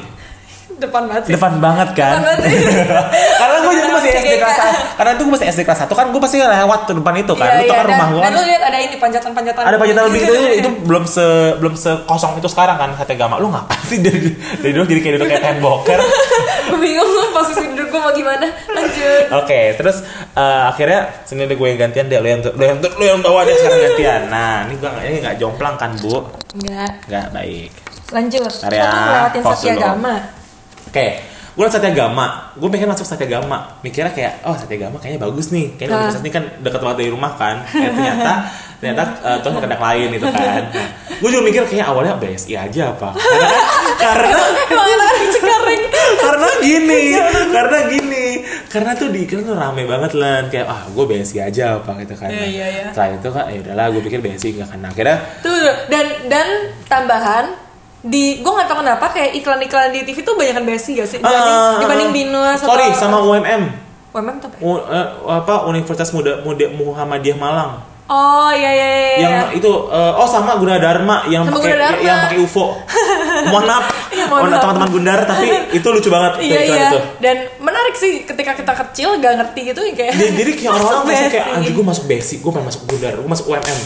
[0.77, 1.33] depan banget sih.
[1.37, 2.59] depan banget kan Depan banget sih.
[3.41, 4.57] karena gue masih SD kelas
[4.97, 7.49] karena itu gue masih SD kelas 1 kan gue pasti lewat tuh depan itu kan
[7.49, 9.63] Iya, lu tau iya, kan rumah gue dan lu lihat ada ini panjatan-panjatan.
[9.65, 11.25] ada panjatan lebih gitu itu belum se
[11.59, 15.15] belum sekosong itu sekarang kan Satya Gama lu ngapain sih dari dari dulu jadi kayak
[15.17, 15.81] duduk kayak tembok
[16.69, 18.47] gue bingung posisi duduk gue mau gimana.
[18.73, 19.25] Lanjut.
[19.45, 20.03] Oke, terus
[20.35, 23.55] eh, akhirnya sini gue yang gantian deh, lu yang lu yang lu yang bawa deh
[23.55, 24.23] sekarang gantian.
[24.29, 26.27] Nah, ini gue ini nggak jomplang kan bu?
[26.59, 26.93] Enggak.
[27.07, 27.71] Nggak baik.
[28.13, 28.51] Lanjut.
[28.51, 29.43] Bentar ya, Kita ngelewatin
[30.97, 31.09] Oke,
[31.53, 35.53] gue Satya Gama, gue pengen masuk Satya Gama, mikirnya kayak, oh Satya Gama kayaknya bagus
[35.53, 38.33] nih, kayaknya universitas ini kan deket banget dari rumah kan, eh, ternyata
[38.77, 40.63] ternyata uh, terus kedak lain gitu kan.
[40.73, 40.89] Nah,
[41.21, 43.49] gue juga mikir kayak awalnya BSI aja apa, karena
[44.01, 44.17] kan,
[45.37, 45.77] karena
[46.17, 47.03] karena gini,
[47.53, 48.27] karena gini,
[48.69, 51.93] karena tuh di iklan tuh rame banget lah, kayak ah gue BSI aja apa?
[52.01, 52.33] Gitu kan.
[52.33, 52.85] Iya, Nah, iya, iya.
[52.93, 54.79] Setelah itu kan, ya udahlah, gue pikir BSI nggak kan.
[54.81, 55.61] Nah, akhirnya Tuh
[55.93, 56.47] dan dan
[56.89, 57.66] tambahan
[58.07, 61.57] di gue nggak tahu kenapa kayak iklan-iklan di TV tuh banyak besi gak sih dibanding,
[61.59, 63.63] ah, dibanding Binus sorry atau sama UMM,
[64.15, 64.57] UMM tuh apa?
[64.63, 67.83] U- eh, apa Universitas Muda, Muda Muhammadiyah Malang.
[68.07, 69.19] Oh iya iya iya.
[69.19, 69.59] yang iya.
[69.59, 72.79] itu eh, oh sama Gunadarma yang Sama pakai yang pakai UFO.
[73.51, 73.91] mohon maaf.
[74.15, 74.63] Iya, mohon maaf.
[74.63, 75.51] teman-teman Gundar tapi
[75.83, 76.87] itu lucu banget Iya iklan iya.
[76.87, 76.99] itu.
[77.19, 80.15] Dan menarik sih ketika kita kecil gak ngerti gitu kayak.
[80.15, 83.31] Jadi, jadi kayak orang-orang masuk kayak anjir gue masuk basic, gue pengen masuk Gundar, gue
[83.35, 83.79] masuk UMM.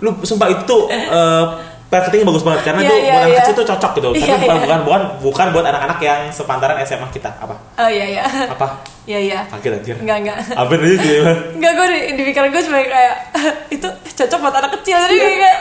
[0.00, 1.44] Lu sumpah itu eh
[1.88, 4.08] marketingnya bagus banget karena Iya, itu iya, buat anak kecil tuh cocok gitu.
[4.10, 4.62] Tapi Iya, bukan, iya.
[4.62, 7.30] bukan bukan bukan buat anak-anak yang sepantaran SMA kita.
[7.34, 7.54] Apa?
[7.76, 8.22] Oh iya iya.
[8.46, 8.66] Apa?
[9.02, 9.38] Iya iya.
[9.48, 9.96] Kaget anjir.
[9.98, 10.36] Enggak enggak.
[10.52, 11.22] Apa aja gitu ya.
[11.50, 13.14] Enggak gue di, di pikiran gue cuma kayak
[13.76, 15.58] itu cocok buat anak kecil jadi kayak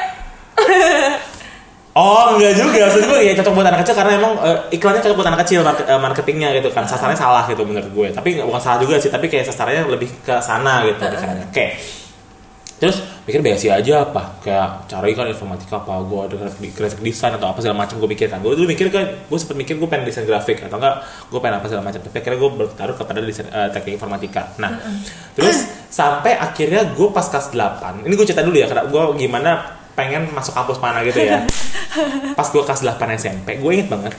[1.97, 5.17] Oh enggak juga, maksud gue ya cocok buat anak kecil karena emang eh, iklannya cocok
[5.17, 8.61] buat anak kecil market- eh, marketingnya gitu kan sasarannya salah gitu menurut gue tapi bukan
[8.61, 11.49] salah juga sih tapi kayak sasarannya lebih ke sana gitu pikirannya.
[11.49, 11.65] Oke.
[12.77, 14.37] Terus pikir BSI aja apa?
[14.45, 15.97] Kayak cari kan informatika apa?
[16.05, 18.93] Gue ada graphic, graphic design atau apa segala macam gue pikir kan gue dulu mikir
[18.93, 20.61] kan gue sempet mikir gue pengen desain grafik.
[20.61, 21.99] Atau enggak gue pengen apa segala macam.
[22.05, 24.53] Tapi akhirnya gue bertaruh kepada desain eh, teknik informatika.
[24.61, 24.77] Nah
[25.33, 29.51] terus sampai akhirnya gue pas kelas 8 ini gue cerita dulu ya karena gue gimana
[29.97, 31.41] pengen masuk kampus mana gitu ya.
[32.37, 34.13] Pas gue kelas 8 SMP gue inget banget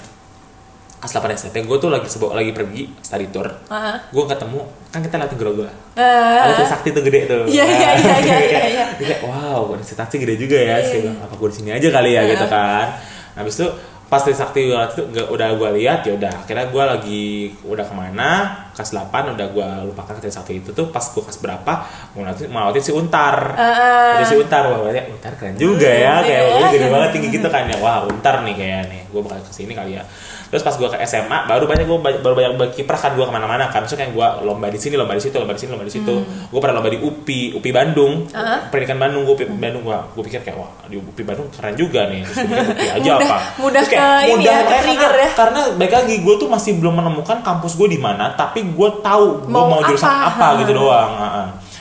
[0.98, 3.46] kelas 8 SMP gue tuh lagi sebuah lagi pergi study tour.
[3.46, 3.96] Heeh.
[4.08, 6.42] gue ketemu kan kita latihan grogol Ah.
[6.42, 7.42] ada tuh sakti tuh gede tuh.
[7.44, 8.84] Iya, iya, iya, iya, iya, iya.
[8.98, 10.76] Kayak wow sih gede juga ya.
[10.76, 12.86] Kayak Iya, bilang, apa gue di sini aja kali ya gitu kan.
[13.34, 13.68] Habis itu
[14.08, 14.72] pas di sakti itu
[15.04, 17.24] nggak- udah gue lihat ya udah akhirnya gue lagi
[17.60, 18.30] udah ke mana
[18.72, 21.72] kelas 8 udah gue lupakan ketika satu itu tuh pas gue kelas berapa
[22.16, 23.36] mau ngeliatin mau ngeliatin si Untar.
[23.52, 24.16] Ah.
[24.16, 27.48] Ada si Untar wah berarti Untar keren juga ya kayak dia gede banget tinggi gitu
[27.48, 27.76] kan ya.
[27.78, 29.00] Wah Untar nih kayak nih.
[29.12, 30.02] Gue bakal ke sini kali ya
[30.48, 33.68] terus pas gue ke SMA baru banyak gue baru banyak berkiprah kan gue ke mana-mana
[33.68, 35.92] kan maksudnya kayak gue lomba di sini lomba di situ lomba di sini lomba di
[35.92, 38.40] situ gue pernah lomba di UPI UPI Bandung Hmm.
[38.40, 38.60] Ah.
[38.66, 42.06] pendidikan Bandung gue UPI Bandung gue gue pikir kayak wah di UPI Bandung keren juga
[42.06, 45.30] nih terus gue UPI aja Mudah- apa mudah Terus kayak ke ini ya, karena, ya.
[45.32, 49.26] karena baik lagi gue tuh masih belum menemukan kampus gue di mana tapi gue tahu
[49.42, 50.32] gue Mau mau, jurusan apa?
[50.32, 51.10] apa, gitu doang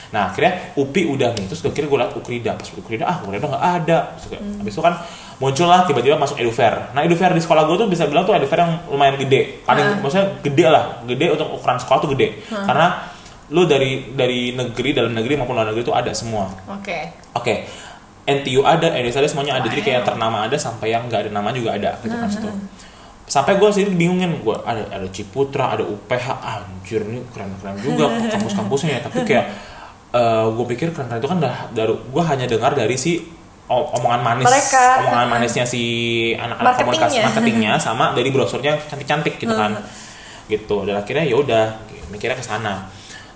[0.08, 3.44] nah akhirnya UPI udah nih terus gue kira gue liat Ukrida pas Ukrida ah Ukrida
[3.44, 4.94] nggak ada terus kayak, habis itu kan
[5.38, 6.90] muncul lah tiba-tiba masuk Edufair.
[6.94, 9.62] Nah Edufair di sekolah gue tuh bisa bilang tuh Edufair yang lumayan gede.
[9.62, 10.98] Paling maksudnya gede lah.
[11.06, 12.42] Gede untuk ukuran sekolah tuh gede.
[12.50, 13.06] Karena
[13.48, 16.52] lu dari dari negeri dalam negeri maupun luar negeri tuh ada semua.
[16.68, 17.16] Oke.
[17.32, 17.64] Oke,
[18.28, 19.66] NTU ada, NDSA ada semuanya ada.
[19.70, 21.96] Jadi kayak ternama ada sampai yang nggak ada nama juga ada.
[22.02, 22.50] Gitu kan situ.
[23.28, 28.90] Sampai gue sini bingungin, gue ada ada Ciputra, ada UPH, anjir nih keren-keren juga kampus-kampusnya
[28.98, 29.00] ya.
[29.06, 29.46] Tapi kayak
[30.52, 33.37] gue pikir keren-keren itu kan dah dari gue hanya dengar dari si
[33.68, 34.84] omongan manis, Mereka.
[35.04, 35.82] omongan manisnya si
[36.34, 37.24] anak-anak komunikasi Marketingnya.
[37.28, 39.76] marketingnya sama dari brosurnya cantik-cantik gitu kan.
[40.48, 40.76] Gitu.
[40.88, 41.64] Dan akhirnya ya udah
[42.08, 42.88] mikirnya ke sana.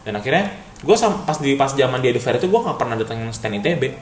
[0.02, 0.48] Dan akhirnya
[0.82, 3.94] gue pas di pas zaman di Edufair itu gue nggak pernah datengin stand ITB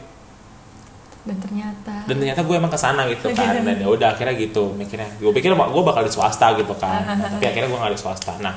[1.21, 4.73] dan ternyata dan ternyata gue emang ke sana gitu kan dan ya udah akhirnya gitu
[4.73, 8.01] mikirnya gue pikir gue bakal di swasta gitu kan Nah, tapi akhirnya gue nggak di
[8.01, 8.57] swasta nah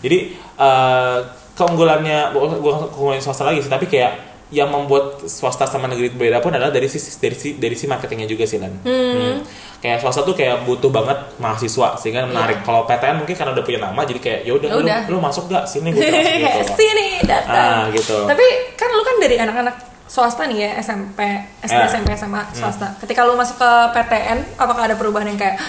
[0.00, 0.18] jadi
[0.56, 1.18] eh,
[1.52, 6.50] keunggulannya gue keunggulan swasta lagi sih tapi kayak yang membuat swasta sama negeri berbeda pun
[6.50, 8.80] adalah dari sisi dari si dari si marketingnya juga sih Lan.
[8.80, 9.44] Hmm.
[9.78, 12.62] Kayak swasta tuh kayak butuh banget mahasiswa sehingga menarik.
[12.62, 14.98] Kalau PTN mungkin karena udah punya nama jadi kayak ya udah lu, Iya.
[15.06, 16.74] Lu masuk gak sini gue gitu.
[16.74, 18.24] sini datang Ah, gitu.
[18.24, 21.20] tapi kan lu kan dari anak-anak swasta nih ya SMP
[21.60, 21.84] SD Eh.
[21.86, 25.60] SMP SMA swasta ketika lu masuk ke PTN apakah ada perubahan yang kayak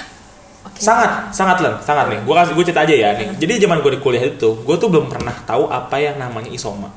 [0.64, 3.84] oke sangat sangat len sangat nih gue kasih gue cerita aja ya nih jadi zaman
[3.84, 6.88] gue di kuliah itu gue tuh belum pernah tahu apa yang namanya isoma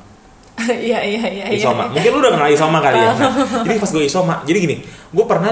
[0.89, 1.59] iya iya iya iya.
[1.59, 1.91] Isoma.
[1.91, 3.31] Mungkin lu udah kenal isoma kali ya Nah,
[3.65, 4.75] jadi pas gue isoma jadi gini
[5.13, 5.51] gue pernah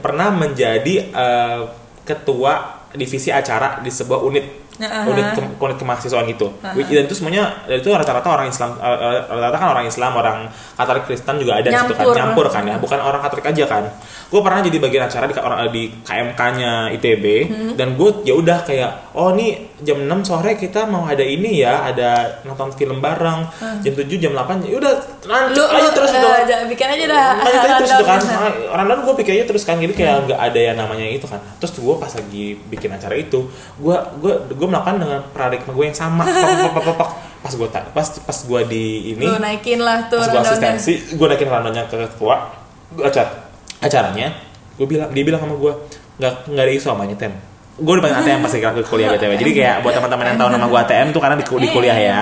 [0.00, 1.60] pernah menjadi eh,
[2.06, 5.42] ketua divisi acara di sebuah unit Nah, unit ke,
[5.76, 9.68] kemahasiswaan gitu Which- dan itu semuanya dan itu rata-rata orang Islam eh, eh, rata-rata kan
[9.70, 10.38] orang Islam orang
[10.72, 12.00] Katolik Kristen juga ada di situ kan.
[12.00, 12.16] Nyampur.
[12.16, 13.84] nyampur kan ya bukan orang Katolik aja kan.
[14.26, 17.72] Gue pernah jadi bagian acara di orang di KMK-nya ITB Hmm.
[17.74, 21.84] dan gue ya udah kayak oh nih jam 6 sore kita mau ada ini ya
[21.84, 22.10] ada
[22.42, 23.44] nonton film bareng.
[23.80, 24.94] Jam 7 jam 8 ya udah
[25.26, 25.76] lanjut Hmm.
[25.76, 27.28] aja terus ja- bikin aja dah.
[27.36, 28.20] Lanjut aja terus gitu kan.
[28.72, 31.42] Orang lain gue pikirnya terus kan jadi kayak nggak ada yang namanya itu kan.
[31.58, 33.44] Terus gue pas lagi bikin acara itu
[33.76, 36.22] gue gue gue melakukan dengan paradigma gue yang sama.
[36.24, 37.10] Pok, pok, pok, pok, pok.
[37.40, 41.26] pas gue pas pas gue di ini lu naikin lah tuh pas gue asistensi gue
[41.26, 42.52] naikin rundownnya ke ketua.
[42.94, 43.48] Gue acara
[43.80, 44.28] acaranya
[44.76, 45.72] gue bilang dia bilang sama gue
[46.20, 47.32] nggak nggak ada isu namanya tem.
[47.80, 50.48] Gue udah panggil ATM pas lagi ke kuliah btw jadi kayak buat teman-teman yang tahu
[50.52, 52.18] nama gue ATM tuh karena di, di kuliah ya.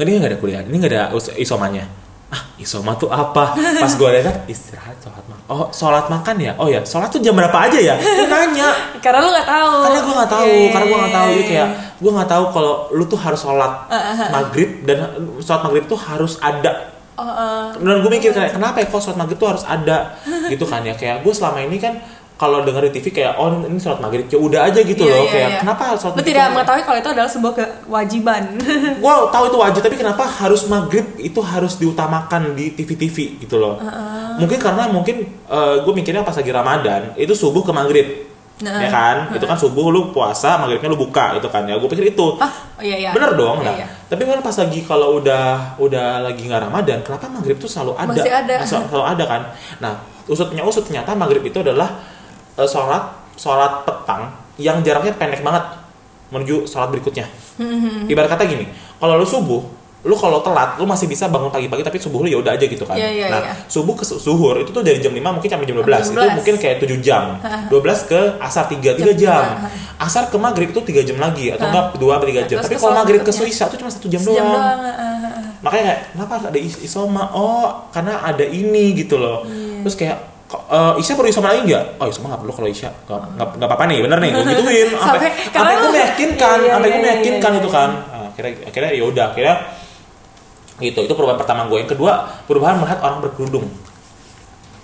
[0.00, 1.02] Ini nggak ada kuliah ini nggak ada
[1.36, 2.01] isomanya
[2.32, 3.52] ah isoma tuh apa?
[3.56, 5.44] Pas gue lihat istirahat sholat makan.
[5.52, 6.52] Oh sholat makan ya?
[6.56, 7.94] Oh ya sholat tuh jam berapa aja ya?
[8.00, 8.72] Gue nanya.
[9.04, 9.72] Karena lu nggak tahu.
[9.84, 11.28] Karena gue nggak tahu Iya, karena gue nggak tahu.
[11.28, 11.50] Iya, jadi iya.
[11.52, 11.68] kayak
[12.00, 13.72] gue nggak tahu kalau lu tuh harus sholat
[14.32, 14.98] maghrib dan
[15.44, 16.72] sholat maghrib tuh harus ada.
[17.12, 17.68] Oh, eh.
[17.76, 20.16] dan gue mikir kayak kenapa ya kok sholat maghrib tuh harus ada?
[20.48, 20.96] Gitu kan ya.
[20.96, 22.00] Kayak gue selama ini kan
[22.42, 24.26] kalau dengar di TV kayak oh ini sholat maghrib.
[24.26, 25.58] Ya udah aja gitu Iya, loh iya, kayak iya.
[25.62, 26.26] kenapa sholat maghrib?
[26.26, 28.42] tidak mengetahui kalau itu adalah sebuah kewajiban.
[29.02, 33.78] Gue tahu itu wajib tapi kenapa harus maghrib itu harus diutamakan di TV-TV gitu loh.
[34.34, 35.22] Mungkin karena mungkin
[35.78, 38.08] gue mikirnya pas lagi Ramadan itu subuh ke maghrib
[38.62, 38.78] Nah.
[38.78, 39.16] ya kan?
[39.34, 41.74] itu kan subuh lu puasa maghribnya lu buka itu kan ya.
[41.78, 42.38] Gue pikir itu.
[42.38, 42.46] Ah
[42.78, 43.10] oh, iya iya.
[43.10, 43.74] Bener dong Iya, nah.
[43.74, 43.86] iya.
[44.06, 48.14] tapi kan pas lagi kalau udah udah lagi nggak Ramadan kenapa maghrib tuh selalu ada?
[48.14, 48.54] Masih ada.
[48.62, 49.42] Sel- selalu ada kan?
[49.78, 49.92] Nah
[50.30, 51.90] usutnya usut ternyata maghrib itu adalah
[52.54, 53.02] eh, sholat
[53.34, 55.64] sholat petang yang jaraknya pendek banget
[56.28, 57.28] menuju sholat berikutnya.
[57.52, 58.64] Hmm, ibarat kata gini
[58.96, 59.60] kalau lu subuh
[60.02, 62.82] lu kalau telat lu masih bisa bangun pagi-pagi tapi subuh lu ya udah aja gitu
[62.82, 62.98] kan.
[62.98, 63.54] Iya, iya, nah iya.
[63.70, 66.26] subuh ke su- suhur itu tuh dari jam 5 mungkin sampai jam 12, Sampai itu
[66.26, 66.38] 12.
[66.42, 67.22] mungkin kayak 7 jam.
[67.70, 69.44] 12 ke asar 3 3 Jam
[70.02, 72.58] asar ke maghrib itu 3 jam lagi atau enggak 2 atau 3 jam.
[72.58, 74.42] Terus tapi kalau maghrib ke isya itu cuma 1 jam doang.
[74.42, 74.78] doang
[75.62, 77.30] makanya kayak kenapa ada is- isoma?
[77.30, 79.46] Oh karena ada ini gitu loh.
[79.46, 79.86] Iya.
[79.86, 80.18] terus kayak
[80.52, 81.84] eh, Isya perlu isoma lagi nggak?
[81.96, 82.90] Oh isoma nggak perlu kalau Isya.
[83.04, 83.20] Nggak
[83.56, 84.30] nggak apa-apa nih bener nih.
[84.30, 87.90] Gue gituin sampai Sampai- sampai gue meyakinkan Iya, sampai iya, gue iya, meyakinkan itu kan.
[88.04, 89.56] Nah, akhirnya akhirnya ya udah akhirnya
[90.78, 92.12] gitu itu perubahan pertama gue yang kedua
[92.44, 93.66] perubahan melihat orang berkerudung.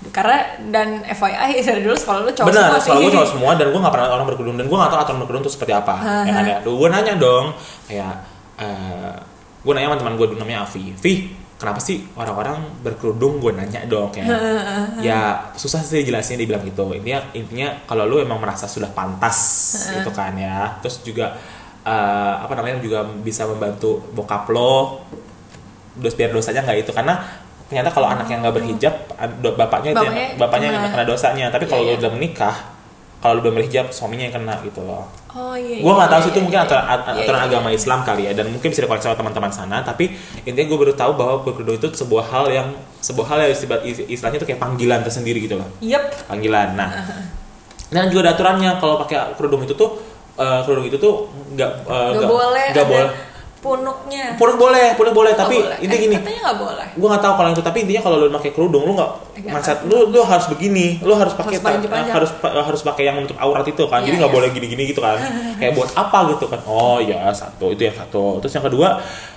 [0.08, 0.38] Karena
[0.70, 3.80] dan FYI dari dulu sekolah lu cowok benar semua soal gue cowok semua dan gue
[3.80, 4.56] nggak pernah orang berkerudung.
[4.56, 5.94] Dan gue nggak tahu aturan berkerudung itu seperti apa.
[6.24, 6.56] Ya kan ya.
[6.62, 7.44] Gue nanya dong
[7.86, 8.14] kayak
[8.58, 9.14] eh
[9.58, 11.14] gue nanya sama teman gue namanya Avi Vi
[11.58, 14.30] kenapa sih orang-orang berkerudung gue nanya dong kayak
[15.06, 16.90] ya susah sih jelasin dia bilang gitu.
[16.90, 19.38] Intinya intinya kalau lu emang merasa sudah pantas
[19.94, 20.78] gitu kan ya.
[20.78, 21.34] Terus juga
[21.82, 25.02] eh, apa namanya juga bisa membantu bokap lo.
[25.94, 27.18] Dos biar dosanya nggak itu karena
[27.66, 28.94] ternyata kalau anak yang nggak berhijab
[29.38, 30.94] do- bapaknya itu yang- Bapaknya bapaknya yang kena.
[30.94, 31.46] kena dosanya.
[31.50, 32.00] Tapi kalau Iya, lo iya.
[32.00, 32.56] udah menikah
[33.18, 35.04] kalau lo belum berhijab suaminya yang kena gitu loh
[35.34, 36.66] oh iya gue nggak tahu iya, sih itu iya, mungkin iya.
[36.66, 37.76] aturan, Iya, aturan iya, agama iya.
[37.76, 40.04] Islam kali ya dan mungkin bisa dikoreksi sama teman-teman sana tapi
[40.42, 44.38] intinya gue baru tahu bahwa berkerudung itu sebuah hal yang sebuah hal yang istilah- istilahnya
[44.38, 46.30] itu kayak panggilan tersendiri gitu loh Yep.
[46.30, 46.90] panggilan nah
[47.94, 49.96] dan juga ada aturannya kalau pakai kerudung itu tuh
[50.36, 51.26] eh, kerudung itu tuh
[51.56, 53.10] nggak eh, Gak boleh nggak boleh
[53.68, 54.24] punuknya.
[54.34, 55.76] Punuk boleh punuk boleh tapi boleh.
[55.78, 56.86] intinya Eh, gini katanya nggak boleh.
[56.90, 59.78] gue nggak tahu kalau itu tapi intinya kalau lu pakai kerudung lu nggak Agak mindset
[59.84, 62.14] lu lu harus begini lu harus pakai Harus panjang-panjang.
[62.14, 64.36] harus harus pakai yang menutup aurat itu kan jadi Iya, nggak iya.
[64.36, 65.16] boleh gini-gini gitu kan.
[65.56, 66.60] Kayak buat apa gitu kan.
[66.64, 68.40] Oh ya satu itu yang satu.
[68.40, 68.88] Terus yang kedua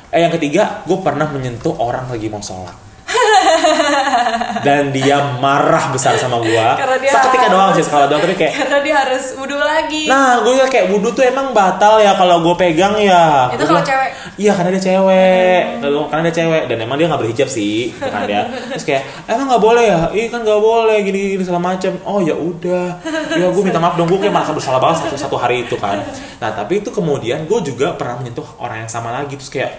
[0.07, 2.75] eh yang ketiga gue pernah menyentuh orang lagi mau sholat
[4.67, 8.53] dan dia marah besar sama Karena dia seketika harus- doang sih sekali doang tapi kayak
[8.57, 12.55] karena dia harus wudhu lagi Nah, gue kayak wudhu tuh emang batal ya kalau gue
[12.59, 13.47] pegang ya.
[13.53, 14.09] Itu Gua kalau cewek.
[14.35, 15.61] Iya, karena dia cewek.
[15.85, 18.47] Lalu karena dia cewek dan emang dia nggak berhijab sih, gitu kan dia.
[18.75, 19.99] Terus kayak emang nggak boleh ya?
[20.11, 21.91] Iya kan nggak boleh gini gini segala macam.
[22.03, 22.87] Oh ya udah.
[23.37, 24.09] Ya gue minta maaf dong.
[24.09, 26.01] Gue kayak merasa bersalah banget satu satu hari itu kan.
[26.41, 29.77] Nah tapi itu kemudian gue juga pernah menyentuh orang yang sama lagi terus kayak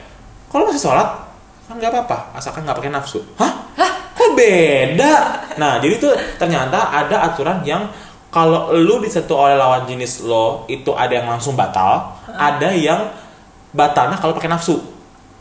[0.48, 1.31] kalau masih sholat
[1.68, 3.20] kan nggak apa-apa asalkan nggak pakai nafsu.
[3.38, 3.52] Hah?
[4.12, 5.14] Kok beda?
[5.56, 7.88] Nah jadi tuh ternyata ada aturan yang
[8.32, 13.12] kalau lu disentuh oleh lawan jenis lo itu ada yang langsung batal, ada yang
[13.76, 14.80] batalnya kalau pakai nafsu.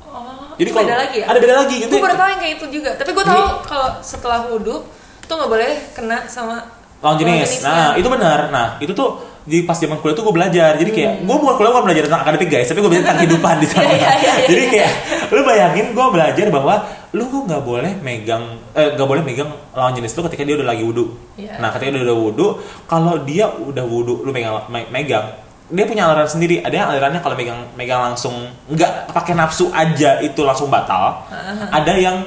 [0.07, 1.91] oh, Jadi kalau beda lagi ya ada beda lagi gitu.
[1.91, 4.83] gue baru tahu yang kayak itu juga tapi gue tahu kalau setelah wudhu
[5.27, 7.61] tuh nggak boleh kena sama lawan jenis.
[7.61, 8.39] Nah, itu benar.
[8.47, 9.09] Nah, itu tuh
[9.41, 10.77] di pas zaman kuliah tuh gue belajar.
[10.77, 11.25] Jadi kayak Hmm.
[11.25, 13.81] gue bukan kuliah bukan belajar tentang akademik guys, tapi gue belajar tentang kehidupan di sana.
[13.91, 14.91] Iya, iya, iya, Jadi kayak
[15.29, 16.73] lu bayangin gue belajar bahwa
[17.11, 20.67] lu kok nggak boleh megang eh nggak boleh megang lawan jenis lu ketika dia udah
[20.67, 21.05] lagi wudhu.
[21.35, 21.57] Iya.
[21.57, 22.47] Nah, ketika dia udah wudhu,
[22.85, 25.25] kalau dia udah wudhu lu megang me- megang
[25.67, 26.59] dia punya aliran sendiri.
[26.59, 28.35] Ada yang alirannya kalau megang megang langsung
[28.67, 31.25] nggak pakai nafsu aja itu langsung batal.
[31.67, 32.17] Ada yang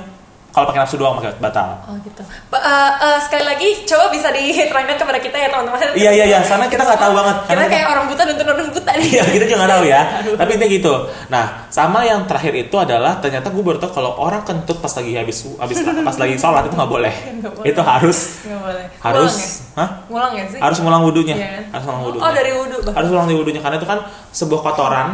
[0.55, 1.83] kalau pakai nafsu doang pakai batal.
[1.85, 2.23] Oh gitu.
[2.47, 5.79] Ba- eh, eh, sekali lagi coba bisa diterangkan kepada kita ya teman-teman.
[5.93, 6.39] Iya, iya, iya.
[6.41, 7.37] Karena kita nggak tahu banget.
[7.37, 9.09] Kita Karena- kayak orang buta nonton orang buta nih.
[9.11, 10.01] Iya kita juga nggak tahu ya.
[10.33, 10.95] Tapi intinya gitu.
[11.27, 15.13] Nah sama yang terakhir itu adalah ternyata gue baru tahu kalau orang kentut pas lagi
[15.13, 15.77] habis habis
[16.09, 17.15] pas lagi sholat itu nggak boleh.
[17.43, 17.67] Boleh.
[17.67, 18.85] Itu harus Nggak boleh.
[19.03, 19.75] harus Ngulang ya?
[19.75, 19.89] hah?
[20.07, 20.59] Ngulang ya sih?
[20.63, 21.35] Harus ngulang wudhunya.
[21.35, 21.63] Kan?
[21.75, 22.23] Harus ngulang wudhunya.
[22.23, 22.79] Oh dari wudhu.
[22.89, 23.99] Harus ngulang di wudhunya karena itu kan
[24.31, 25.09] sebuah kotoran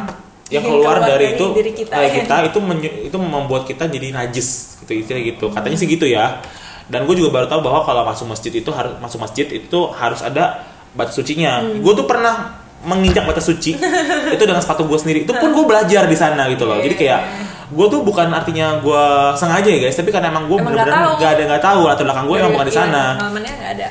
[0.50, 1.92] yang Yang keluar, keluar dari, dari itu diri kita.
[1.92, 4.48] dari kita itu menye- itu membuat kita jadi najis
[4.80, 5.46] gitu istilah gitu.
[5.48, 6.42] Katanya sih gitu ya.
[6.84, 10.20] Dan gue juga baru tahu bahwa kalau masuk masjid itu harus masuk masjid itu harus
[10.20, 11.62] ada batas sucinya.
[11.62, 11.78] Hmm.
[11.78, 13.78] Gue tuh pernah menginjak batas suci
[14.34, 15.18] itu dengan sepatu gue sendiri.
[15.22, 16.76] Itu pun gue belajar di sana gitu loh.
[16.76, 17.20] Jadi kayak
[17.70, 19.04] gue tuh bukan artinya gue
[19.36, 21.12] sengaja ya guys, tapi karena emang gue bener-bener tahu.
[21.16, 23.04] nggak ada nggak tahu latar belakang gue emang bukan di Iya, sana.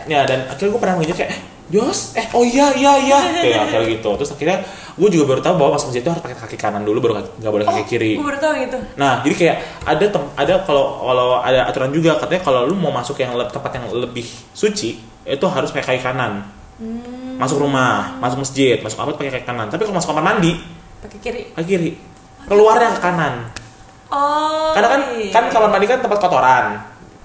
[0.06, 1.34] Ya dan akhirnya gue pernah menginjak kayak
[1.70, 4.10] Jos, eh oh iya iya iya kayak kayak gitu.
[4.18, 4.58] Terus akhirnya
[5.00, 7.52] gue juga baru tahu bahwa masuk masjid itu harus pakai kaki kanan dulu baru nggak
[7.54, 8.12] boleh kaki kiri.
[8.18, 8.78] Gue baru tahu gitu.
[8.98, 9.56] Nah, jadi kayak
[9.86, 13.72] ada tem ada kalau kalau ada aturan juga katanya kalau lu mau masuk yang tempat
[13.78, 16.42] yang lebih suci itu harus pakai kaki kanan.
[16.82, 17.38] Hmm.
[17.38, 19.70] Masuk rumah, masuk masjid, masuk apa pakai kaki kanan.
[19.70, 20.58] Tapi kalau masuk kamar mandi,
[21.06, 21.42] Pakai kiri.
[21.54, 21.92] kaki kiri.
[22.50, 23.34] Keluarnya ke kanan.
[24.10, 24.74] Oh.
[24.74, 25.32] Karena kan iya.
[25.32, 26.66] kan kamar mandi kan tempat kotoran.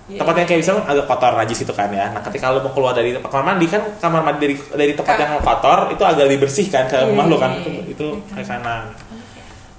[0.05, 0.21] Iya.
[0.21, 2.12] Tempat yang kayak misalnya agak kotor najis gitu kan ya.
[2.12, 5.17] Nah, ketika lu mau keluar dari tempat kamar mandi kan kamar mandi dari dari tempat
[5.17, 7.51] yang kotor itu agak lebih bersih kan ke Iya, rumah lu iya, kan.
[7.57, 7.83] iya, Itu, iya.
[7.88, 8.85] itu kaki kanan.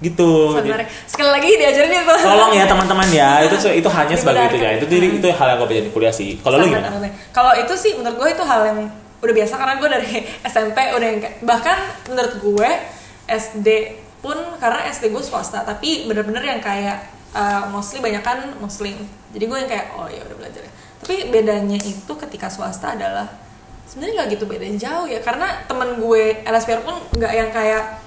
[0.01, 0.31] Gitu.
[0.51, 0.89] Sangat Jadi-.
[1.05, 2.15] Sekali lagi diajarin itu.
[2.25, 4.69] Tolong ya teman-teman ya, itu itu hanya sebagai itu ya.
[4.81, 6.29] Itu jadi itu hal yang gue belajar di kuliah sih.
[6.41, 7.09] Kalau lu Sangat gimana?
[7.29, 8.79] Kalau itu sih menurut gue itu hal yang
[9.21, 10.09] udah biasa karena gue dari
[10.51, 11.77] SMP udah yang bahkan
[12.09, 12.69] menurut gue
[13.25, 13.67] SD
[14.21, 18.93] pun karena SD gue swasta tapi bener-bener yang kayak uh, mostly banyak kan muslim
[19.35, 20.63] jadi gue yang kayak oh ya udah belajar.
[21.03, 23.27] Tapi bedanya itu ketika swasta adalah
[23.83, 25.19] sebenarnya nggak gitu beda jauh ya.
[25.19, 28.04] Karena temen gue LSPR pun nggak yang kayak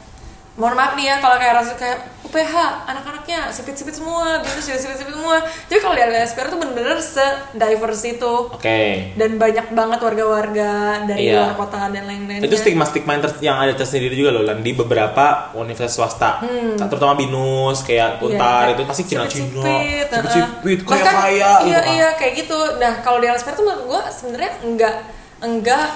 [0.58, 5.38] mohon maaf nih ya kalau kayak rasa kayak UPH anak-anaknya sipit-sipit semua gitu sipit-sipit semua
[5.64, 9.14] jadi kalau di LSPR tuh bener-bener se-diverse itu Oke.
[9.14, 10.70] dan banyak banget warga-warga
[11.06, 11.40] dari Iya.
[11.40, 15.24] luar kota dan lain-lainnya Itu stigma-stigma yang, yang ada tersendiri juga loh, Lan, di beberapa
[15.54, 16.42] universitas swasta.
[16.76, 18.68] Terutama BINUS, kayak Untar, Hmm.
[18.68, 20.04] Iya, itu pasti sipit-sipit, heeh.
[20.10, 24.02] sipit-sipit, kayak kaya iya gitu iya kayak gitu nah kalau di LSPR tuh menurut gue
[24.10, 24.94] sebenarnya enggak
[25.38, 25.86] enggak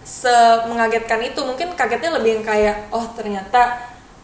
[0.00, 0.30] se
[0.64, 3.74] mengagetkan itu mungkin kagetnya lebih yang kayak oh ternyata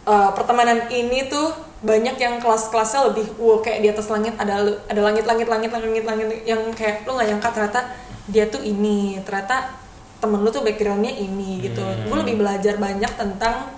[0.05, 5.01] uh, pertemanan ini tuh banyak yang kelas-kelasnya lebih wow kayak di atas langit ada ada
[5.03, 7.81] langit-langit langit langit langit yang kayak lu nggak nyangka ternyata
[8.25, 9.75] dia tuh ini ternyata
[10.19, 12.07] temen lu tuh backgroundnya ini gitu Hmm.
[12.07, 13.75] gue lebih belajar banyak tentang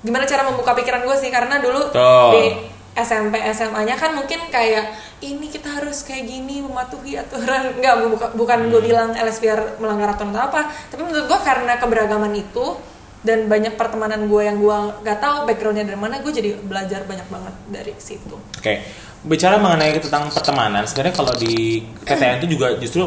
[0.00, 2.28] gimana cara membuka pikiran gue sih karena dulu Betul.
[2.30, 2.44] di
[2.90, 8.68] SMP SMA-nya kan mungkin kayak ini kita harus kayak gini mematuhi aturan nggak buka- bukan
[8.68, 12.76] gue bilang LSPR melanggar aturan atau apa tapi menurut gue karena keberagaman itu
[13.20, 17.26] dan banyak pertemanan gue yang gue nggak tahu backgroundnya dari mana gue jadi belajar banyak
[17.26, 18.80] banget dari situ Oke,
[19.22, 23.04] bicara mengenai tentang pertemanan, sebenarnya kalau di PTN itu juga justru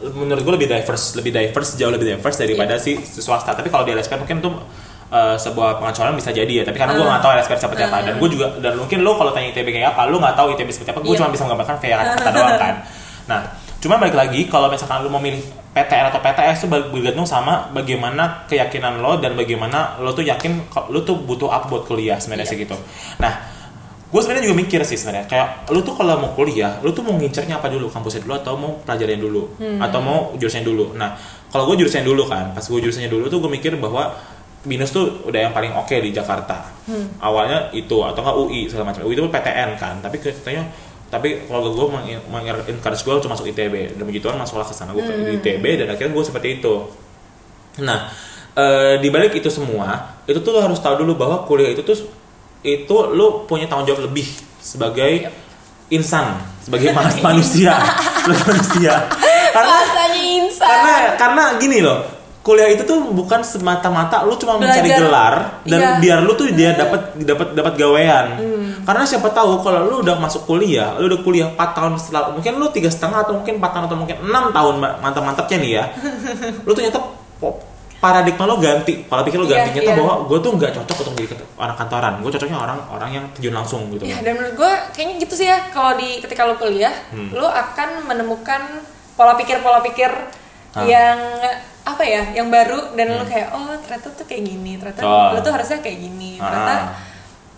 [0.00, 3.52] menurut gue lebih diverse, lebih diverse, jauh lebih diverse daripada si si swasta.
[3.52, 4.56] Tapi kalau di LSP mungkin tuh
[5.10, 6.64] eh, sebuah pengecualian bisa jadi ya.
[6.64, 9.28] Tapi karena gue nggak tahu LSP seperti apa, dan gue juga dan mungkin lo kalau
[9.30, 11.00] tanya ITB kayak apa, lo nggak tahu ITB seperti apa.
[11.00, 11.20] Gue Iya.
[11.20, 12.74] cuma bisa menggambarkan kayak kata doang kan.
[13.28, 13.40] Nah,
[13.80, 15.40] cuma balik lagi kalau misalkan lo mau milih
[15.72, 21.00] PTN atau PTS itu bergantung sama bagaimana keyakinan lo dan bagaimana lo tuh yakin lo
[21.00, 22.52] tuh butuh apa buat kuliah sebenarnya Iya.
[22.52, 22.76] sih gitu.
[23.16, 23.32] Nah,
[24.10, 27.14] gue sebenarnya juga mikir sih sebenarnya kayak lu tuh kalau mau kuliah lu tuh mau
[27.14, 27.86] ngincernya apa dulu?
[27.86, 29.42] Kampusnya dulu atau mau pelajarin dulu?
[29.80, 30.84] Atau mau jurusannya dulu?
[30.98, 31.14] Nah
[31.48, 34.12] kalau gue jurusannya dulu kan pas gue jurusannya dulu tuh gue mikir bahwa
[34.60, 36.66] binus tuh udah yang paling oke di Jakarta.
[37.16, 39.06] Awalnya itu atau enggak UI segala macam.
[39.06, 40.66] UI itu PTN kan tapi katanya
[41.10, 41.86] tapi kalau gue
[42.30, 45.86] mengencourage gue untuk masuk ITB dan begitu kan masuklah ke sana gue ke ITB dan
[45.90, 46.86] akhirnya gue seperti itu.
[47.82, 48.06] Nah,
[48.54, 51.98] eh, di balik itu semua, itu tuh lo harus tahu dulu bahwa kuliah itu tuh
[52.62, 54.26] itu lo punya tanggung jawab lebih
[54.62, 55.34] sebagai
[55.90, 57.74] insan, sebagai ma- manusia,
[58.22, 58.94] sebagai manusia.
[59.50, 59.76] Karena
[60.62, 62.06] karena karena gini loh,
[62.40, 64.98] kuliah itu tuh bukan semata-mata lu cuma mencari Belajar.
[64.98, 65.88] gelar dan Iya.
[65.88, 66.00] Hmm.
[66.00, 68.26] biar lu tuh dia dapat dapat dapat gawean.
[68.80, 72.56] Karena siapa tahu kalau lu udah masuk kuliah, lu udah kuliah 4 tahun setelah mungkin
[72.56, 75.84] lu tiga setengah atau mungkin 4 tahun atau mungkin enam tahun ma- mantap-mantapnya nih ya.
[76.66, 76.96] lu ternyata
[77.36, 77.60] po-
[77.98, 79.98] paradigma lo ganti, pola pikir lo Iya, ganti ternyata iya.
[80.00, 83.52] bahwa gue tuh nggak cocok untuk jadi orang kantoran, gue cocoknya orang orang yang terjun
[83.52, 84.02] langsung gitu.
[84.02, 87.28] Ya, dan menurut gue kayaknya gitu sih ya kalau di ketika lo kuliah, Hmm.
[87.30, 88.80] lo akan menemukan
[89.12, 90.08] pola pikir pola pikir
[90.70, 90.86] Ah.
[90.86, 91.18] yang
[91.90, 95.10] apa ya, yang baru dan lo kayak oh ternyata tuh kayak gini, ternyata Hmm.
[95.10, 95.28] Oh.
[95.32, 96.44] lo tuh harusnya kayak gini, Ah.
[96.44, 96.74] ternyata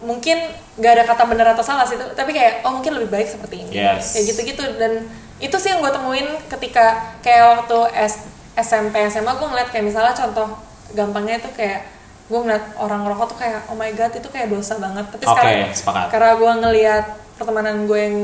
[0.00, 0.38] mungkin
[0.74, 3.72] gak ada kata benar atau salah sih, tapi kayak oh mungkin lebih baik seperti ini,
[3.76, 4.12] Yes.
[4.12, 4.92] kayak gitu-gitu dan
[5.38, 6.86] itu sih yang gue temuin ketika
[7.18, 10.58] kayak waktu S- SMP SMA gue ngeliat kayak misalnya contoh
[10.90, 11.86] gampangnya tuh kayak
[12.24, 15.34] gue ngeliat orang rokok tuh kayak oh my god itu kayak dosa banget tapi Oke,
[15.34, 16.06] sekarang sepakat.
[16.08, 17.04] karena gue ngeliat
[17.34, 18.16] pertemanan gue yang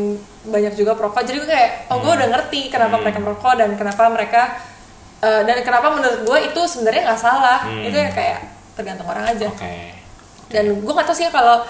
[0.46, 3.02] banyak juga perokok jadi gue kayak oh gue udah ngerti kenapa Hmm.
[3.02, 4.42] mereka merokok dan kenapa mereka
[5.19, 7.83] eh, dan kenapa menurut gue itu sebenarnya nggak salah Hmm.
[7.83, 8.41] itu ya kayak
[8.73, 9.75] tergantung orang aja Oke.
[10.49, 11.66] dan gue nggak tahu sih ya kalau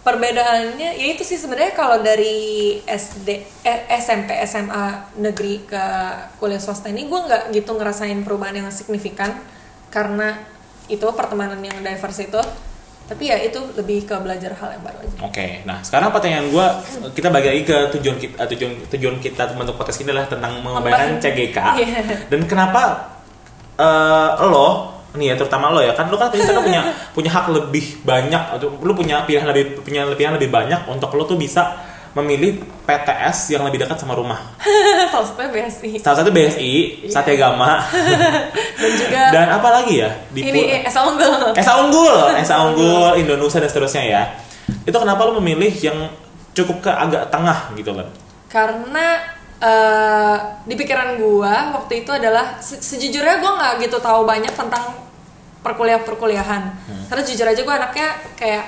[0.00, 3.28] perbedaannya ya itu sih sebenarnya kalau dari SD
[3.64, 5.84] eh, SMP SMA negeri ke
[6.36, 9.32] kuliah swasta ini gue nggak gitu ngerasain perubahan yang signifikan
[9.88, 10.36] karena
[10.86, 12.40] itu pertemanan yang diverse itu
[13.04, 16.66] tapi ya itu lebih ke belajar hal yang baru aja Oke, nah sekarang pertanyaan gue
[17.12, 20.52] kita bagi lagi ke tujuan kita eh, tujuan tujuan kita membentuk podcast ini adalah tentang
[20.58, 21.20] Membangun.
[21.20, 22.00] CGK Iya.
[22.32, 22.82] dan kenapa
[23.76, 24.68] eh, lo
[25.14, 26.80] nih ya terutama lo ya kan lo kan punya punya
[27.14, 31.22] punya hak lebih banyak atau lo punya pilihan lebih punya pilihan lebih banyak untuk lo
[31.22, 31.70] tuh bisa
[32.14, 34.38] memilih PTS yang lebih dekat sama rumah.
[35.12, 36.72] salah satunya BSI Salah satu BSI,
[37.06, 37.82] Satya Gama,
[38.80, 40.10] dan juga dan apa lagi ya?
[40.30, 44.22] Di ini eh, Esa Unggul Esa Unggul, Esa Unggul, Indonesia dan seterusnya ya.
[44.82, 45.98] Itu kenapa lo memilih yang
[46.52, 48.06] cukup ke agak tengah gitu loh?
[48.46, 49.18] karena
[49.58, 54.94] eh, di pikiran gua waktu itu adalah se- sejujurnya gua nggak gitu tahu banyak tentang
[55.58, 56.62] perkuliah perkuliahan
[57.10, 58.64] karena jujur aja gua anaknya kayak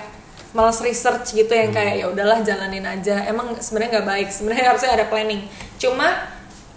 [0.57, 3.29] malas research gitu yang kayak ya udahlah jalanin aja.
[3.29, 4.29] Emang sebenarnya nggak baik.
[4.33, 5.45] Sebenarnya harusnya ada planning.
[5.77, 6.09] Cuma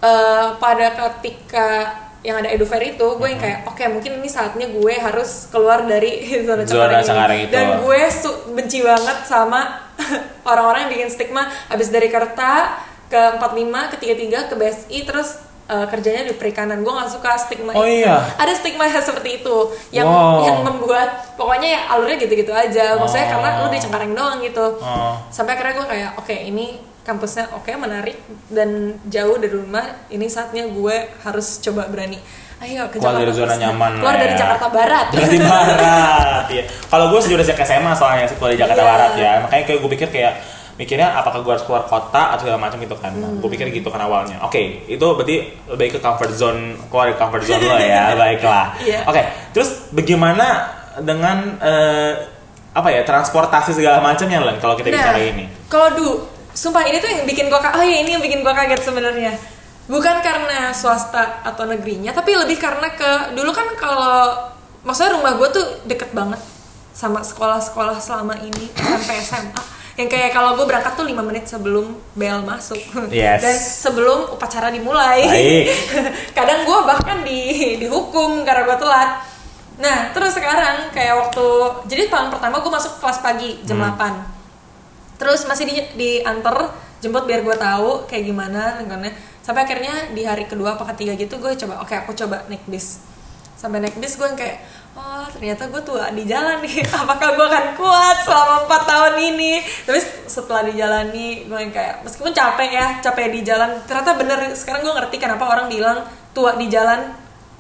[0.04, 1.68] eh, pada ketika
[2.20, 6.28] yang ada edufair itu gue yang kayak oke mungkin ini saatnya gue harus keluar dari
[6.48, 6.68] zona
[7.08, 7.54] cengkareng itu.
[7.56, 9.88] dan gue su- benci banget sama
[10.52, 11.48] orang-orang yang bikin stigma.
[11.72, 12.76] Habis dari Kerta
[13.08, 17.72] ke 45 ke 33 ke BSI terus eh, kerjanya di perikanan gue nggak suka stigma
[17.72, 18.02] Oh itu.
[18.02, 18.18] iya?
[18.36, 19.58] ada stigma seperti itu
[19.92, 20.42] yang Wow.
[20.50, 23.32] yang membuat pokoknya ya alurnya gitu-gitu aja maksudnya Oh.
[23.38, 25.14] karena lu di Cengkareng doang gitu Oh.
[25.30, 26.66] sampai akhirnya gue kayak oke ini
[27.00, 28.18] kampusnya oke menarik
[28.48, 28.70] dan
[29.06, 32.18] jauh dari rumah ini saatnya gue harus coba berani
[32.60, 34.38] ayo ke Keluar dari Jakarta zona nyaman keluar lah dari ya.
[34.38, 36.64] Jakarta Barat Jakarta Barat, iya.
[36.86, 38.90] Kalau gue sejak SMA soalnya sekolah di Jakarta Iya.
[38.90, 40.34] Barat ya, makanya kayak gue pikir kayak
[40.80, 43.12] mikirnya apakah gue harus keluar kota atau segala macam gitu kan.
[43.12, 44.40] Nah, gue pikir gitu kan awalnya.
[44.42, 45.36] Oke, itu berarti
[45.68, 48.80] lebih ke comfort zone, keluar dari comfort zone lo ya, baiklah.
[48.80, 49.04] Iya.
[49.04, 49.22] Oke,
[49.52, 50.72] terus bagaimana
[51.04, 52.12] dengan eh,
[52.72, 55.52] apa ya transportasi segala macamnya Len kalau kita bicara ini?
[55.68, 56.14] Kalau dulu,
[56.56, 59.36] sumpah ini tuh yang bikin ka- oh iya ini yang bikin gua kaget sebenarnya.
[59.90, 64.48] Bukan karena swasta atau negerinya, tapi lebih karena ke dulu kan kalau
[64.80, 66.40] maksudnya rumah gua tuh deket banget
[66.94, 69.79] sama sekolah-sekolah selama ini sampai SMA.
[70.00, 72.80] Yang kayak kalau gue berangkat tuh 5 menit sebelum bel masuk
[73.12, 73.44] Yes.
[73.44, 75.28] dan sebelum upacara dimulai.
[75.28, 75.66] Baik.
[76.38, 77.40] Kadang gue bahkan di
[77.78, 79.12] dihukum karena gue telat.
[79.76, 81.46] Nah terus sekarang kayak waktu
[81.86, 83.92] jadi tahun pertama gue masuk kelas pagi jam Hmm.
[83.92, 84.40] 8
[85.20, 90.48] terus masih di diantar jemput biar gue tahu kayak gimana lingkungannya sampai akhirnya di hari
[90.48, 93.04] kedua apa ketiga gitu gue coba oke aku coba naik bis
[93.60, 94.64] sampai naik bis gue yang kayak
[94.96, 96.80] oh ternyata gue tua di jalan nih.
[97.04, 99.54] Apakah gue akan kuat selama empat tahun ini?
[99.84, 104.40] Tapi setelah dijalani gue yang kayak meskipun capek ya capek di jalan ternyata bener.
[104.56, 107.12] Sekarang gue ngerti kenapa orang bilang tua di jalan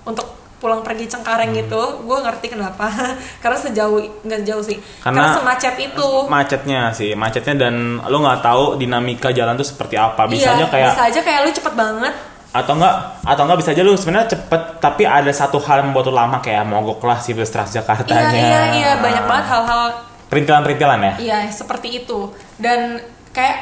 [0.07, 0.23] untuk
[0.59, 1.59] pulang pergi Cengkareng Hmm.
[1.63, 2.87] gitu gue ngerti kenapa.
[3.43, 4.79] Karena sejauh nggak jauh sih.
[5.03, 6.09] Karena- karena, semacet itu.
[6.27, 10.27] macetnya sih macetnya dan lo nggak tahu dinamika jalan tuh seperti apa.
[10.27, 12.15] Bisa iya, aja kayak bisa aja kayak lu cepet banget
[12.49, 16.09] atau enggak atau enggak bisa aja lu sebenarnya cepet tapi ada satu hal yang membuat
[16.09, 19.81] lu lama kayak mogok lah si bus iya Transjakartanya iya iya banyak banget hal-hal
[20.29, 22.29] perintilan-perintilan ya Iya, seperti itu.
[22.55, 23.57] Dan kayak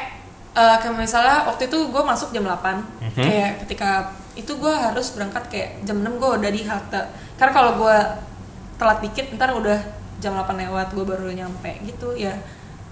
[0.52, 3.24] eh, kayak misalnya waktu itu gue masuk jam 8 Mhm.
[3.24, 3.90] Kayak ketika
[4.34, 7.02] itu gue harus berangkat kayak jam 6 gue udah di halte.
[7.36, 7.96] Karena kalau gue
[8.76, 9.80] telat dikit ntar udah
[10.20, 12.36] jam 8 lewat gue baru nyampe gitu ya.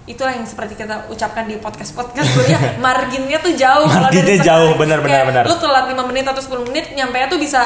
[0.07, 5.03] Itulah yang seperti kita ucapkan di podcast-podcast gue ya, marginnya tuh jauh Marginnya jauh, benar,
[5.03, 5.43] benar, benar.
[5.43, 7.61] Lu telat 5 menit atau 10 menit nyampe tuh bisa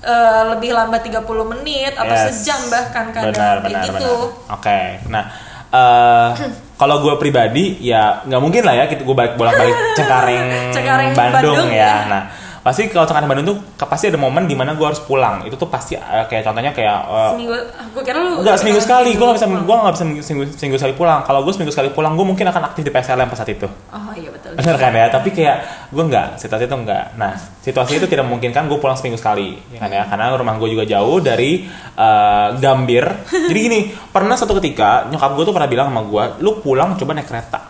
[0.00, 2.40] eh, lebih lambat 30 menit atau Yes.
[2.42, 4.00] sejam bahkan kadang benar benar gitu.
[4.02, 5.24] benar oke nah
[5.72, 6.28] eh
[6.80, 11.10] kalau gue pribadi ya nggak mungkin lah ya kita gue balik bolak balik Cengkareng, Cengkareng,
[11.14, 11.94] Bandung, Bandung, ya ya.
[12.10, 12.22] nah
[12.62, 15.66] pasti kalau Cengkareng Bandung tuh pasti ada momen di mana gue harus pulang itu tuh
[15.66, 17.54] pasti eh, kayak contohnya kayak eh, seminggu
[17.92, 20.94] gue kira lu Enggak seminggu sekali, gue gak bisa, gue gak bisa seminggu, seminggu, sekali
[20.98, 21.20] pulang.
[21.22, 23.68] Kalau gue seminggu sekali pulang, gue mungkin akan aktif di PSLM pas saat itu.
[23.68, 25.06] oh iya betul Bener kan ya?
[25.12, 25.56] Tapi kayak
[25.92, 27.04] gue nggak, situasi itu enggak.
[27.14, 30.02] Nah, situasi itu tidak memungkinkan gue pulang seminggu sekali, ya kan ya?
[30.08, 33.04] Karena rumah gue juga jauh dari eh, Gambir.
[33.50, 37.12] Jadi gini, pernah satu ketika nyokap gue tuh pernah bilang sama gue, lu pulang coba
[37.14, 37.60] naik kereta.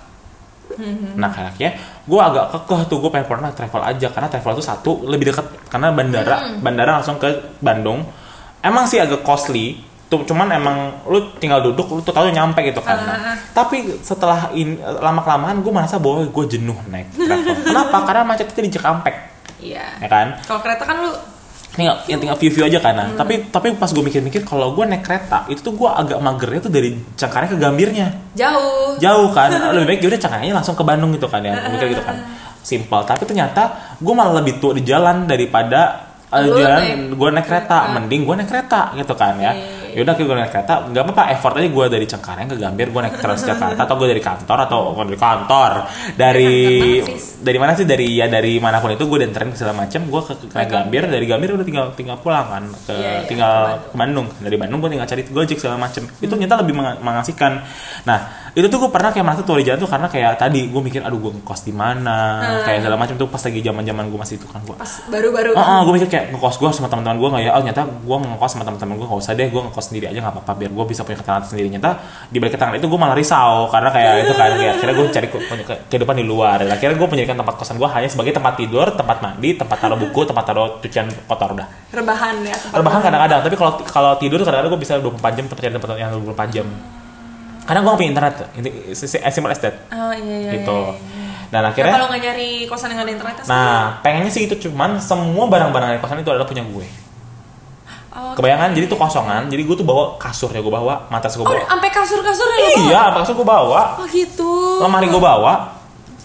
[1.20, 4.92] Nah kayaknya gue agak kekeh tuh gue pengen naik travel aja karena travel itu satu
[5.06, 8.02] lebih dekat karena bandara bandara langsung ke Bandung.
[8.62, 9.78] Emang sih agak costly
[10.10, 10.76] tuh cuman emang
[11.08, 13.00] lu tinggal duduk lu tuh tahu nyampe gitu kan.
[13.00, 13.32] Ah.
[13.56, 17.54] tapi setelah ini lama kelamaan gue merasa bahwa gue jenuh naik travel.
[17.70, 17.96] Kenapa?
[18.04, 19.14] Karena macetnya di Cikampek.
[19.62, 19.86] Iya.
[20.02, 20.36] Ya kan?
[20.44, 21.10] Kalau kereta kan lu
[21.72, 23.08] tinggal yang tinggal view view aja kan nah.
[23.16, 26.72] tapi tapi pas gue mikir-mikir kalau gue naik kereta itu tuh gue agak magernya tuh
[26.72, 28.08] dari Cengkareng ke Gambirnya.
[28.36, 29.00] Jauh.
[29.00, 32.16] Jauh kan lebih baik yaudah cengkarengnya langsung ke Bandung gitu kan ya mikir gitu kan.
[32.60, 37.88] Simpel tapi ternyata gue malah lebih tua di jalan daripada uh, jalan gue naik kereta
[37.96, 39.52] mending gue naik kereta gitu kan ya.
[39.56, 43.00] Iya, yaudah gue naik kereta nggak apa-apa effort aja gue dari Cengkareng ke Gambir gue
[43.00, 45.72] naik Transjakarta atau gue dari kantor atau bukan dari kantor.
[46.14, 46.52] Dari
[47.38, 47.84] dari mana sih?
[47.84, 51.02] dari ya dari mana pun itu gue danterin segala macam gue ke, ke naik Gambir.
[51.04, 54.26] Dari Gambir udah tinggal tinggal pulang kan ke Iya, iya, tinggal ke ke Bandung.
[54.38, 56.02] Dari Bandung gue tinggal cari gojek segala macem.
[56.16, 57.52] Itu ternyata lebih menga- mengasihkan.
[58.04, 58.18] Nah
[58.52, 61.00] itu tuh gue pernah kayak merasa tua di jalan tuh karena kayak tadi gue mikir
[61.00, 62.18] aduh gue ngekos di mana?
[62.62, 65.50] Kayak segala macam tuh pas lagi zaman zaman gue masih itu kan gue pas baru-baru
[65.52, 67.50] Oh, gue mikir kayak ngekos gue sama teman-teman gue nggak ya?
[67.52, 70.32] Oh ternyata gue ngekos sama teman-teman gue nggak usah deh, gue ngekos sendiri aja nggak
[70.32, 71.68] apa-apa biar gue bisa punya ketenangan sendiri.
[71.68, 71.90] Nyata
[72.26, 75.26] di balik ketenangan itu gue malah risau karena kayak itu kan kayak akhirnya gue cari
[75.26, 76.56] ke- ke- kehidupan di luar.
[76.58, 79.98] Dan akhirnya gue menjadikan tempat kosan gue hanya sebagai tempat tidur, tempat mandi, tempat taruh
[79.98, 81.66] buku, tempat taruh cucian kotor udah.
[81.90, 85.72] rebahan ya Rebahan kadang-kadang, tapi kalau kalau tidur kadang-kadang gue bisa 24 jam tempat cari
[85.74, 86.66] tempat yang 24 jam.
[87.62, 89.74] Karena gue gak punya internet, ini as simple as that.
[89.88, 90.78] oh iya iya gitu.
[90.88, 91.30] iya, iya.
[91.46, 94.96] Dan Nah, akhirnya, kalau nggak nyari kosan yang ada internet nah pengennya sih itu cuman
[94.98, 96.86] semua barang-barang di kosan itu adalah punya gue.
[98.12, 101.48] Oh, Kebayangan jadi tuh kosongan, jadi gue tuh bawa kasurnya gue bawa, matras gue oh
[101.48, 101.64] bawa.
[101.64, 102.78] sampai kasur-kasur ya bawa?
[102.84, 104.52] Iya, kasur gue bawa, oh gitu.
[104.84, 105.52] Lemari gue bawa,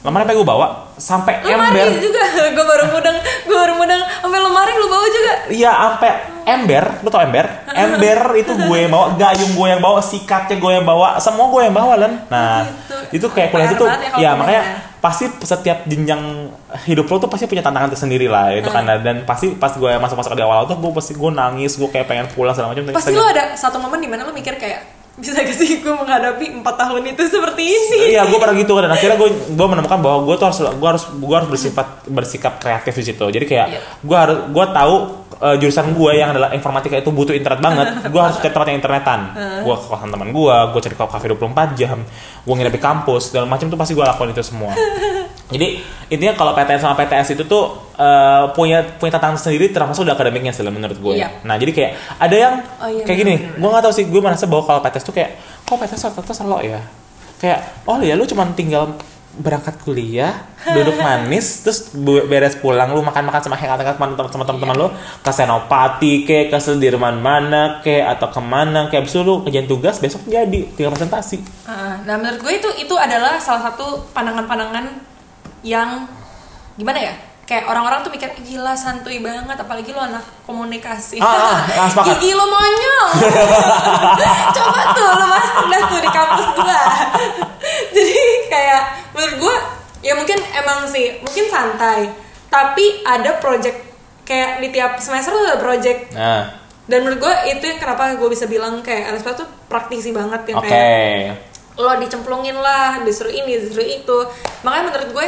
[0.03, 0.67] lemari apa gue bawa,
[0.99, 2.03] sampai lemari ember.
[2.03, 2.23] juga.
[2.57, 4.01] Gue baru mudeng gue baru mudeng.
[4.21, 5.33] Sampai lemari lu bawa juga?
[5.53, 7.45] Iya, sampai ember, lu tau ember?
[7.77, 11.61] Ember itu gue yang bawa, gayung gue yang bawa, sikatnya gue yang bawa, semua gue
[11.61, 12.13] yang bawa Len.
[12.33, 12.65] Nah,
[13.07, 13.23] Gitu.
[13.23, 14.75] itu kayak kuliah itu tuh, ya ya makanya ya.
[14.99, 16.51] pasti setiap jenjang
[16.83, 20.35] hidup lo tuh pasti punya tantangan tersendiri lah itu kan dan pasti pas gue masuk-masuk
[20.35, 23.23] di awal tuh gue pasti gue nangis gue kayak pengen pulang segala macam pasti lu
[23.23, 27.01] ada satu momen di mana lu mikir kayak bisa gak sih gue menghadapi empat tahun
[27.09, 30.45] itu seperti ini Iya, gue pernah gitu dan akhirnya gue gue menemukan bahwa gue tuh
[30.45, 33.25] harus gue harus gue harus bersifat bersikap kreatif di situ.
[33.25, 33.79] Jadi kayak Iya.
[33.97, 34.95] gue harus gue tahu
[35.37, 37.87] eh, jurusan gue yang adalah informatika itu butuh internet banget.
[38.13, 39.19] gue harus cari tempat yang internetan.
[39.61, 41.97] Gue ke kosan teman gue, gue cari kafe 24 jam,
[42.39, 44.73] gue nginep di kampus dan macam tuh pasti gue lakukan itu semua.
[45.47, 50.11] Jadi intinya kalau PTN sama PTS itu tuh eh, punya punya tantangan sendiri termasuk di
[50.11, 51.13] akademiknya sih menurut gue.
[51.15, 51.39] Iya.
[51.41, 54.43] Nah jadi kayak ada yang Oh iya, kayak gini, gue nggak tahu sih gue merasa
[54.43, 55.31] bahwa kalau PTS tuh kayak
[55.63, 56.83] kok PTS rata-rata selo ya
[57.37, 58.97] kayak oh ya lu cuma tinggal
[59.37, 60.33] berangkat kuliah
[60.73, 61.93] duduk manis terus
[62.25, 64.87] beres pulang lu makan-makan sama hangat-hangat sama teman- sama teman-teman lu
[65.21, 69.63] ke Senopati ke ke Sudirman mana ke atau ke mana kayak abis itu lu kerjaan
[69.65, 74.85] tugas besok jadi tinggal presentasi Ah, nah menurut gue itu itu adalah salah satu pandangan-pandangan
[75.63, 76.05] yang
[76.77, 77.13] gimana ya?
[77.47, 81.23] Kayak orang-orang tuh mikir "Ih, gila santuy banget apalagi lo anak komunikasi.
[81.23, 83.11] Ah, ah, gigi lo monyong
[84.59, 86.81] coba tuh lo masuk dah tuh di kampus gua.
[87.95, 88.19] Jadi
[88.51, 88.81] kayak
[89.15, 89.55] menurut gue
[90.03, 92.11] ya mungkin emang sih mungkin santai.
[92.51, 93.79] Tapi ada project
[94.27, 96.11] kayak di tiap semester tuh ada project.
[96.11, 100.55] Nah dan menurut gue itu yang kenapa gue bisa bilang kayak LSP tuh praktisi banget
[100.55, 100.71] yang Oke.
[100.71, 101.35] kayak
[101.77, 104.17] lo dicemplungin lah disuruh ini disuruh itu.
[104.61, 105.27] Makanya menurut gue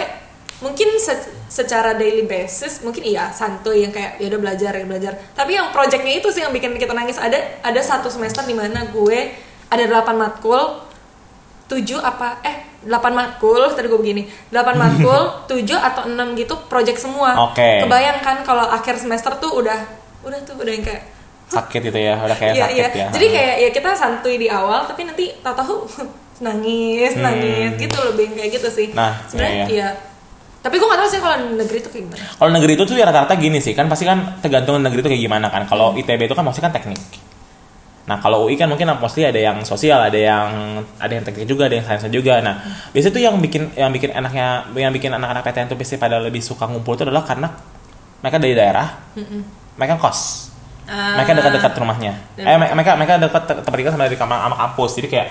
[0.59, 5.13] mungkin se- secara daily basis mungkin iya santuy yang kayak ya udah belajar ya belajar.
[5.31, 7.15] Tapi yang projectnya itu sih yang bikin kita nangis.
[7.15, 9.19] Ada ada satu semester di mana gue
[9.69, 10.81] ada 8 matkul
[11.69, 14.23] 7 apa eh 8 matkul tadi gue begini.
[14.49, 17.37] 8 matkul 7 atau 6 gitu project semua.
[17.45, 17.85] Oke.
[17.85, 19.77] kebayangkan kalau akhir semester tuh udah
[20.19, 21.05] udah tuh udah yang kayak
[21.49, 22.87] Sakit itu ya, udah kayak Iya, sakit iya.
[22.93, 23.07] ya.
[23.09, 25.89] Jadi kayak ya kita santuy di awal, tapi nanti tahu-tahu
[26.45, 27.25] nangis, Hmm.
[27.25, 28.87] nangis gitu lebih kayak gitu sih.
[28.93, 29.67] Nah, sebenarnya iya, iya.
[29.67, 29.89] iya.
[30.59, 32.23] Tapi gue gak tahu sih kalau negeri itu kayak gimana.
[32.35, 35.23] Kalau negeri itu tuh ya rata-rata gini sih, kan pasti kan tergantung negeri itu kayak
[35.23, 35.63] gimana kan.
[35.65, 35.99] Kalau Hmm.
[35.99, 36.99] ITB itu kan mostly kan teknik.
[38.05, 40.49] Nah kalau UI kan mungkin mostly ada yang sosial, ada yang
[40.97, 42.41] ada yang teknik juga, ada yang sains juga.
[42.41, 42.57] Nah
[42.89, 46.41] biasanya tuh yang bikin yang bikin enaknya, yang bikin anak-anak PTN tuh pasti pada lebih
[46.41, 47.53] suka ngumpul itu adalah karena
[48.19, 48.87] mereka dari daerah,
[49.77, 50.48] mereka kos,
[50.89, 51.13] Ah.
[51.21, 52.11] mereka dekat-dekat rumahnya.
[52.35, 54.91] Eh me- mereka mereka dekat tempat tinggal sama dari kamar sama kampus.
[54.97, 55.27] Jadi kayak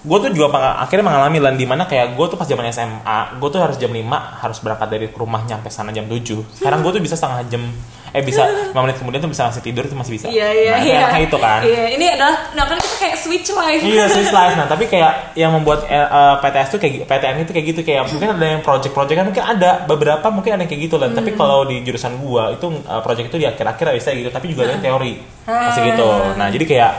[0.00, 0.48] gue tuh juga
[0.80, 3.92] akhirnya mengalami lan di mana kayak gue tuh pas zaman SMA, gue tuh harus jam
[3.92, 4.00] 5
[4.40, 6.40] harus berangkat dari rumah nyampe sana jam 7.
[6.56, 7.64] Sekarang gue tuh bisa setengah jam
[8.10, 10.26] eh bisa 5 menit kemudian tuh bisa masih tidur itu masih bisa.
[10.26, 10.98] Iya iya nah, iya.
[11.06, 11.60] enaknya itu kan.
[11.62, 13.82] Iya ini adalah nah kan kita kayak switch life.
[13.86, 14.54] Iya Swiss life.
[14.58, 17.80] Nah tapi kayak yang membuat eh, eh, PTS tuh kayak PTN itu kayak gitu.
[17.86, 21.08] Kayak mungkin ada yang project-project kan mungkin ada beberapa mungkin ada yang kayak gitu lah.
[21.14, 24.30] Tapi kalau di jurusan gua itu eh, project itu di akhir-akhir bisa gitu.
[24.34, 25.12] Tapi juga ada yang teori
[25.46, 26.08] pasti gitu.
[26.34, 26.92] Nah jadi kayak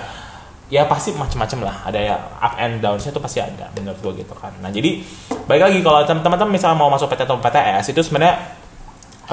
[0.72, 1.76] ya pasti macam-macam lah.
[1.92, 4.56] Ada ya up and downsnya tuh pasti ada menurut gua gitu kan.
[4.64, 5.04] Nah jadi
[5.44, 8.61] baik lagi kalau teman-teman misalnya mau masuk PT atau PTS itu sebenarnya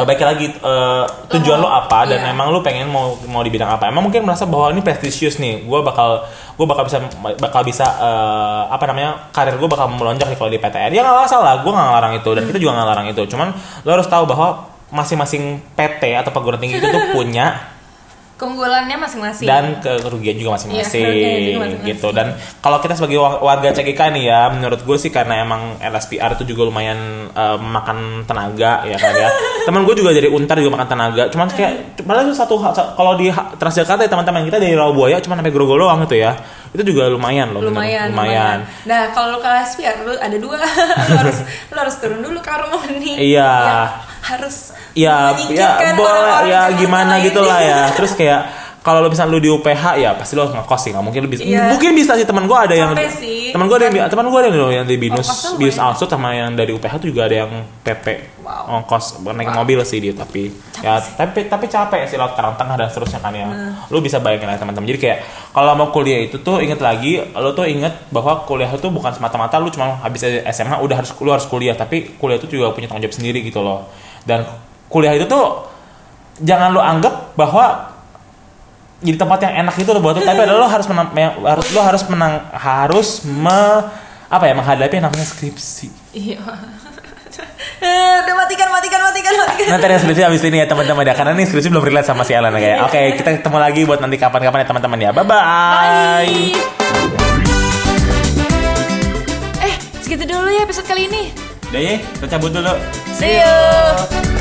[0.04, 2.30] baik lagi eh, tujuan lo apa dan Iya.
[2.30, 3.88] emang lu pengen mau mau di bidang apa?
[3.88, 6.22] Emang mungkin merasa bahwa ini prestisius nih gue bakal
[6.54, 6.98] gue bakal bisa
[7.38, 11.18] bakal bisa eh, apa namanya karir gue bakal melonjak nih kalau di PTN ya nggak
[11.24, 13.22] masalah gue nggak ngelarang itu dan kita juga nggak ngelarang itu.
[13.30, 13.48] Cuman
[13.82, 14.48] lo harus tahu bahwa
[14.88, 17.77] masing-masing PT atau perguruan tinggi itu tuh punya
[18.38, 19.44] Keunggulannya masing-masing.
[19.44, 20.78] dan kerugian juga masing-masing
[21.58, 21.82] masing-masing.
[21.84, 22.32] gitu dan
[22.62, 26.54] kalau kita sebagai wa- warga CGK nih ya menurut gue sih karena emang LSPR itu
[26.54, 29.28] juga lumayan eh, makan tenaga ya kan ya
[29.66, 31.72] teman gue juga dari Untar juga makan tenaga cuman kayak
[32.06, 32.62] malah itu satu
[32.94, 33.26] kalau di
[33.58, 37.50] Transjakarta ya teman-teman kita dari Rawabuaya cuma sampai Grogol doang itu ya itu juga lumayan
[37.50, 37.74] loh bener.
[37.74, 38.58] lumayan, lumayan.
[38.84, 40.60] Nah, kalau lu ke LSPR lu ada dua.
[41.08, 41.38] lu harus
[41.72, 43.12] lu harus turun dulu ke harmoni.
[43.16, 43.48] Iya.
[43.48, 43.80] Ya,
[44.28, 44.56] harus
[44.92, 47.26] ya ya boleh ya gimana lain.
[47.26, 48.40] gitu lah ya terus kayak
[48.78, 51.42] kalau lo misalnya lu di UPH ya pasti lo ngekos sih nggak mungkin lu bisa
[51.42, 51.68] Iya.
[51.68, 53.50] mungkin bisa sih teman gue ada yang Capek sih.
[53.50, 56.32] teman gue ada yang teman gue ada yang, yang di binus Ongkosnya binus outsource sama
[56.32, 58.06] yang dari UPH tuh juga ada yang PP
[58.40, 58.80] Wow.
[58.80, 59.60] ongkos naik Wow.
[59.60, 60.48] mobil sih dia tapi
[60.80, 63.84] ya tapi tapi capek sih laut karang tengah dan seterusnya kan ya Nah.
[63.86, 65.18] lu bisa bayangin lah teman-teman jadi kayak
[65.52, 69.60] kalau mau kuliah itu tuh inget lagi lo tuh inget bahwa kuliah itu bukan semata-mata
[69.60, 73.04] lu cuma habis SMA udah harus lu harus kuliah tapi kuliah itu juga punya tanggung
[73.04, 73.84] jawab sendiri gitu loh
[74.28, 74.44] dan
[74.86, 75.64] kuliah itu tuh
[76.38, 77.96] jangan lu anggap bahwa
[79.00, 81.08] jadi tempat yang enak itu loh buat tapi adalah lo harus menang
[81.40, 83.62] harus lo harus menang harus me
[84.28, 86.38] apa ya menghadapi yang namanya skripsi Iya.
[87.78, 89.66] Eh, udah matikan, matikan, matikan, matikan.
[89.70, 92.34] nanti ada skripsi abis ini ya teman-teman ya karena nih skripsi belum relate sama si
[92.34, 95.38] Alan ya kayak oke kita ketemu lagi buat nanti kapan-kapan ya teman-teman ya bye bye,
[95.38, 96.58] Bye.
[99.62, 101.47] Eh, segitu dulu ya episode kali ini.
[101.68, 102.74] Udah ya kita cabut dulu
[103.12, 104.37] See you.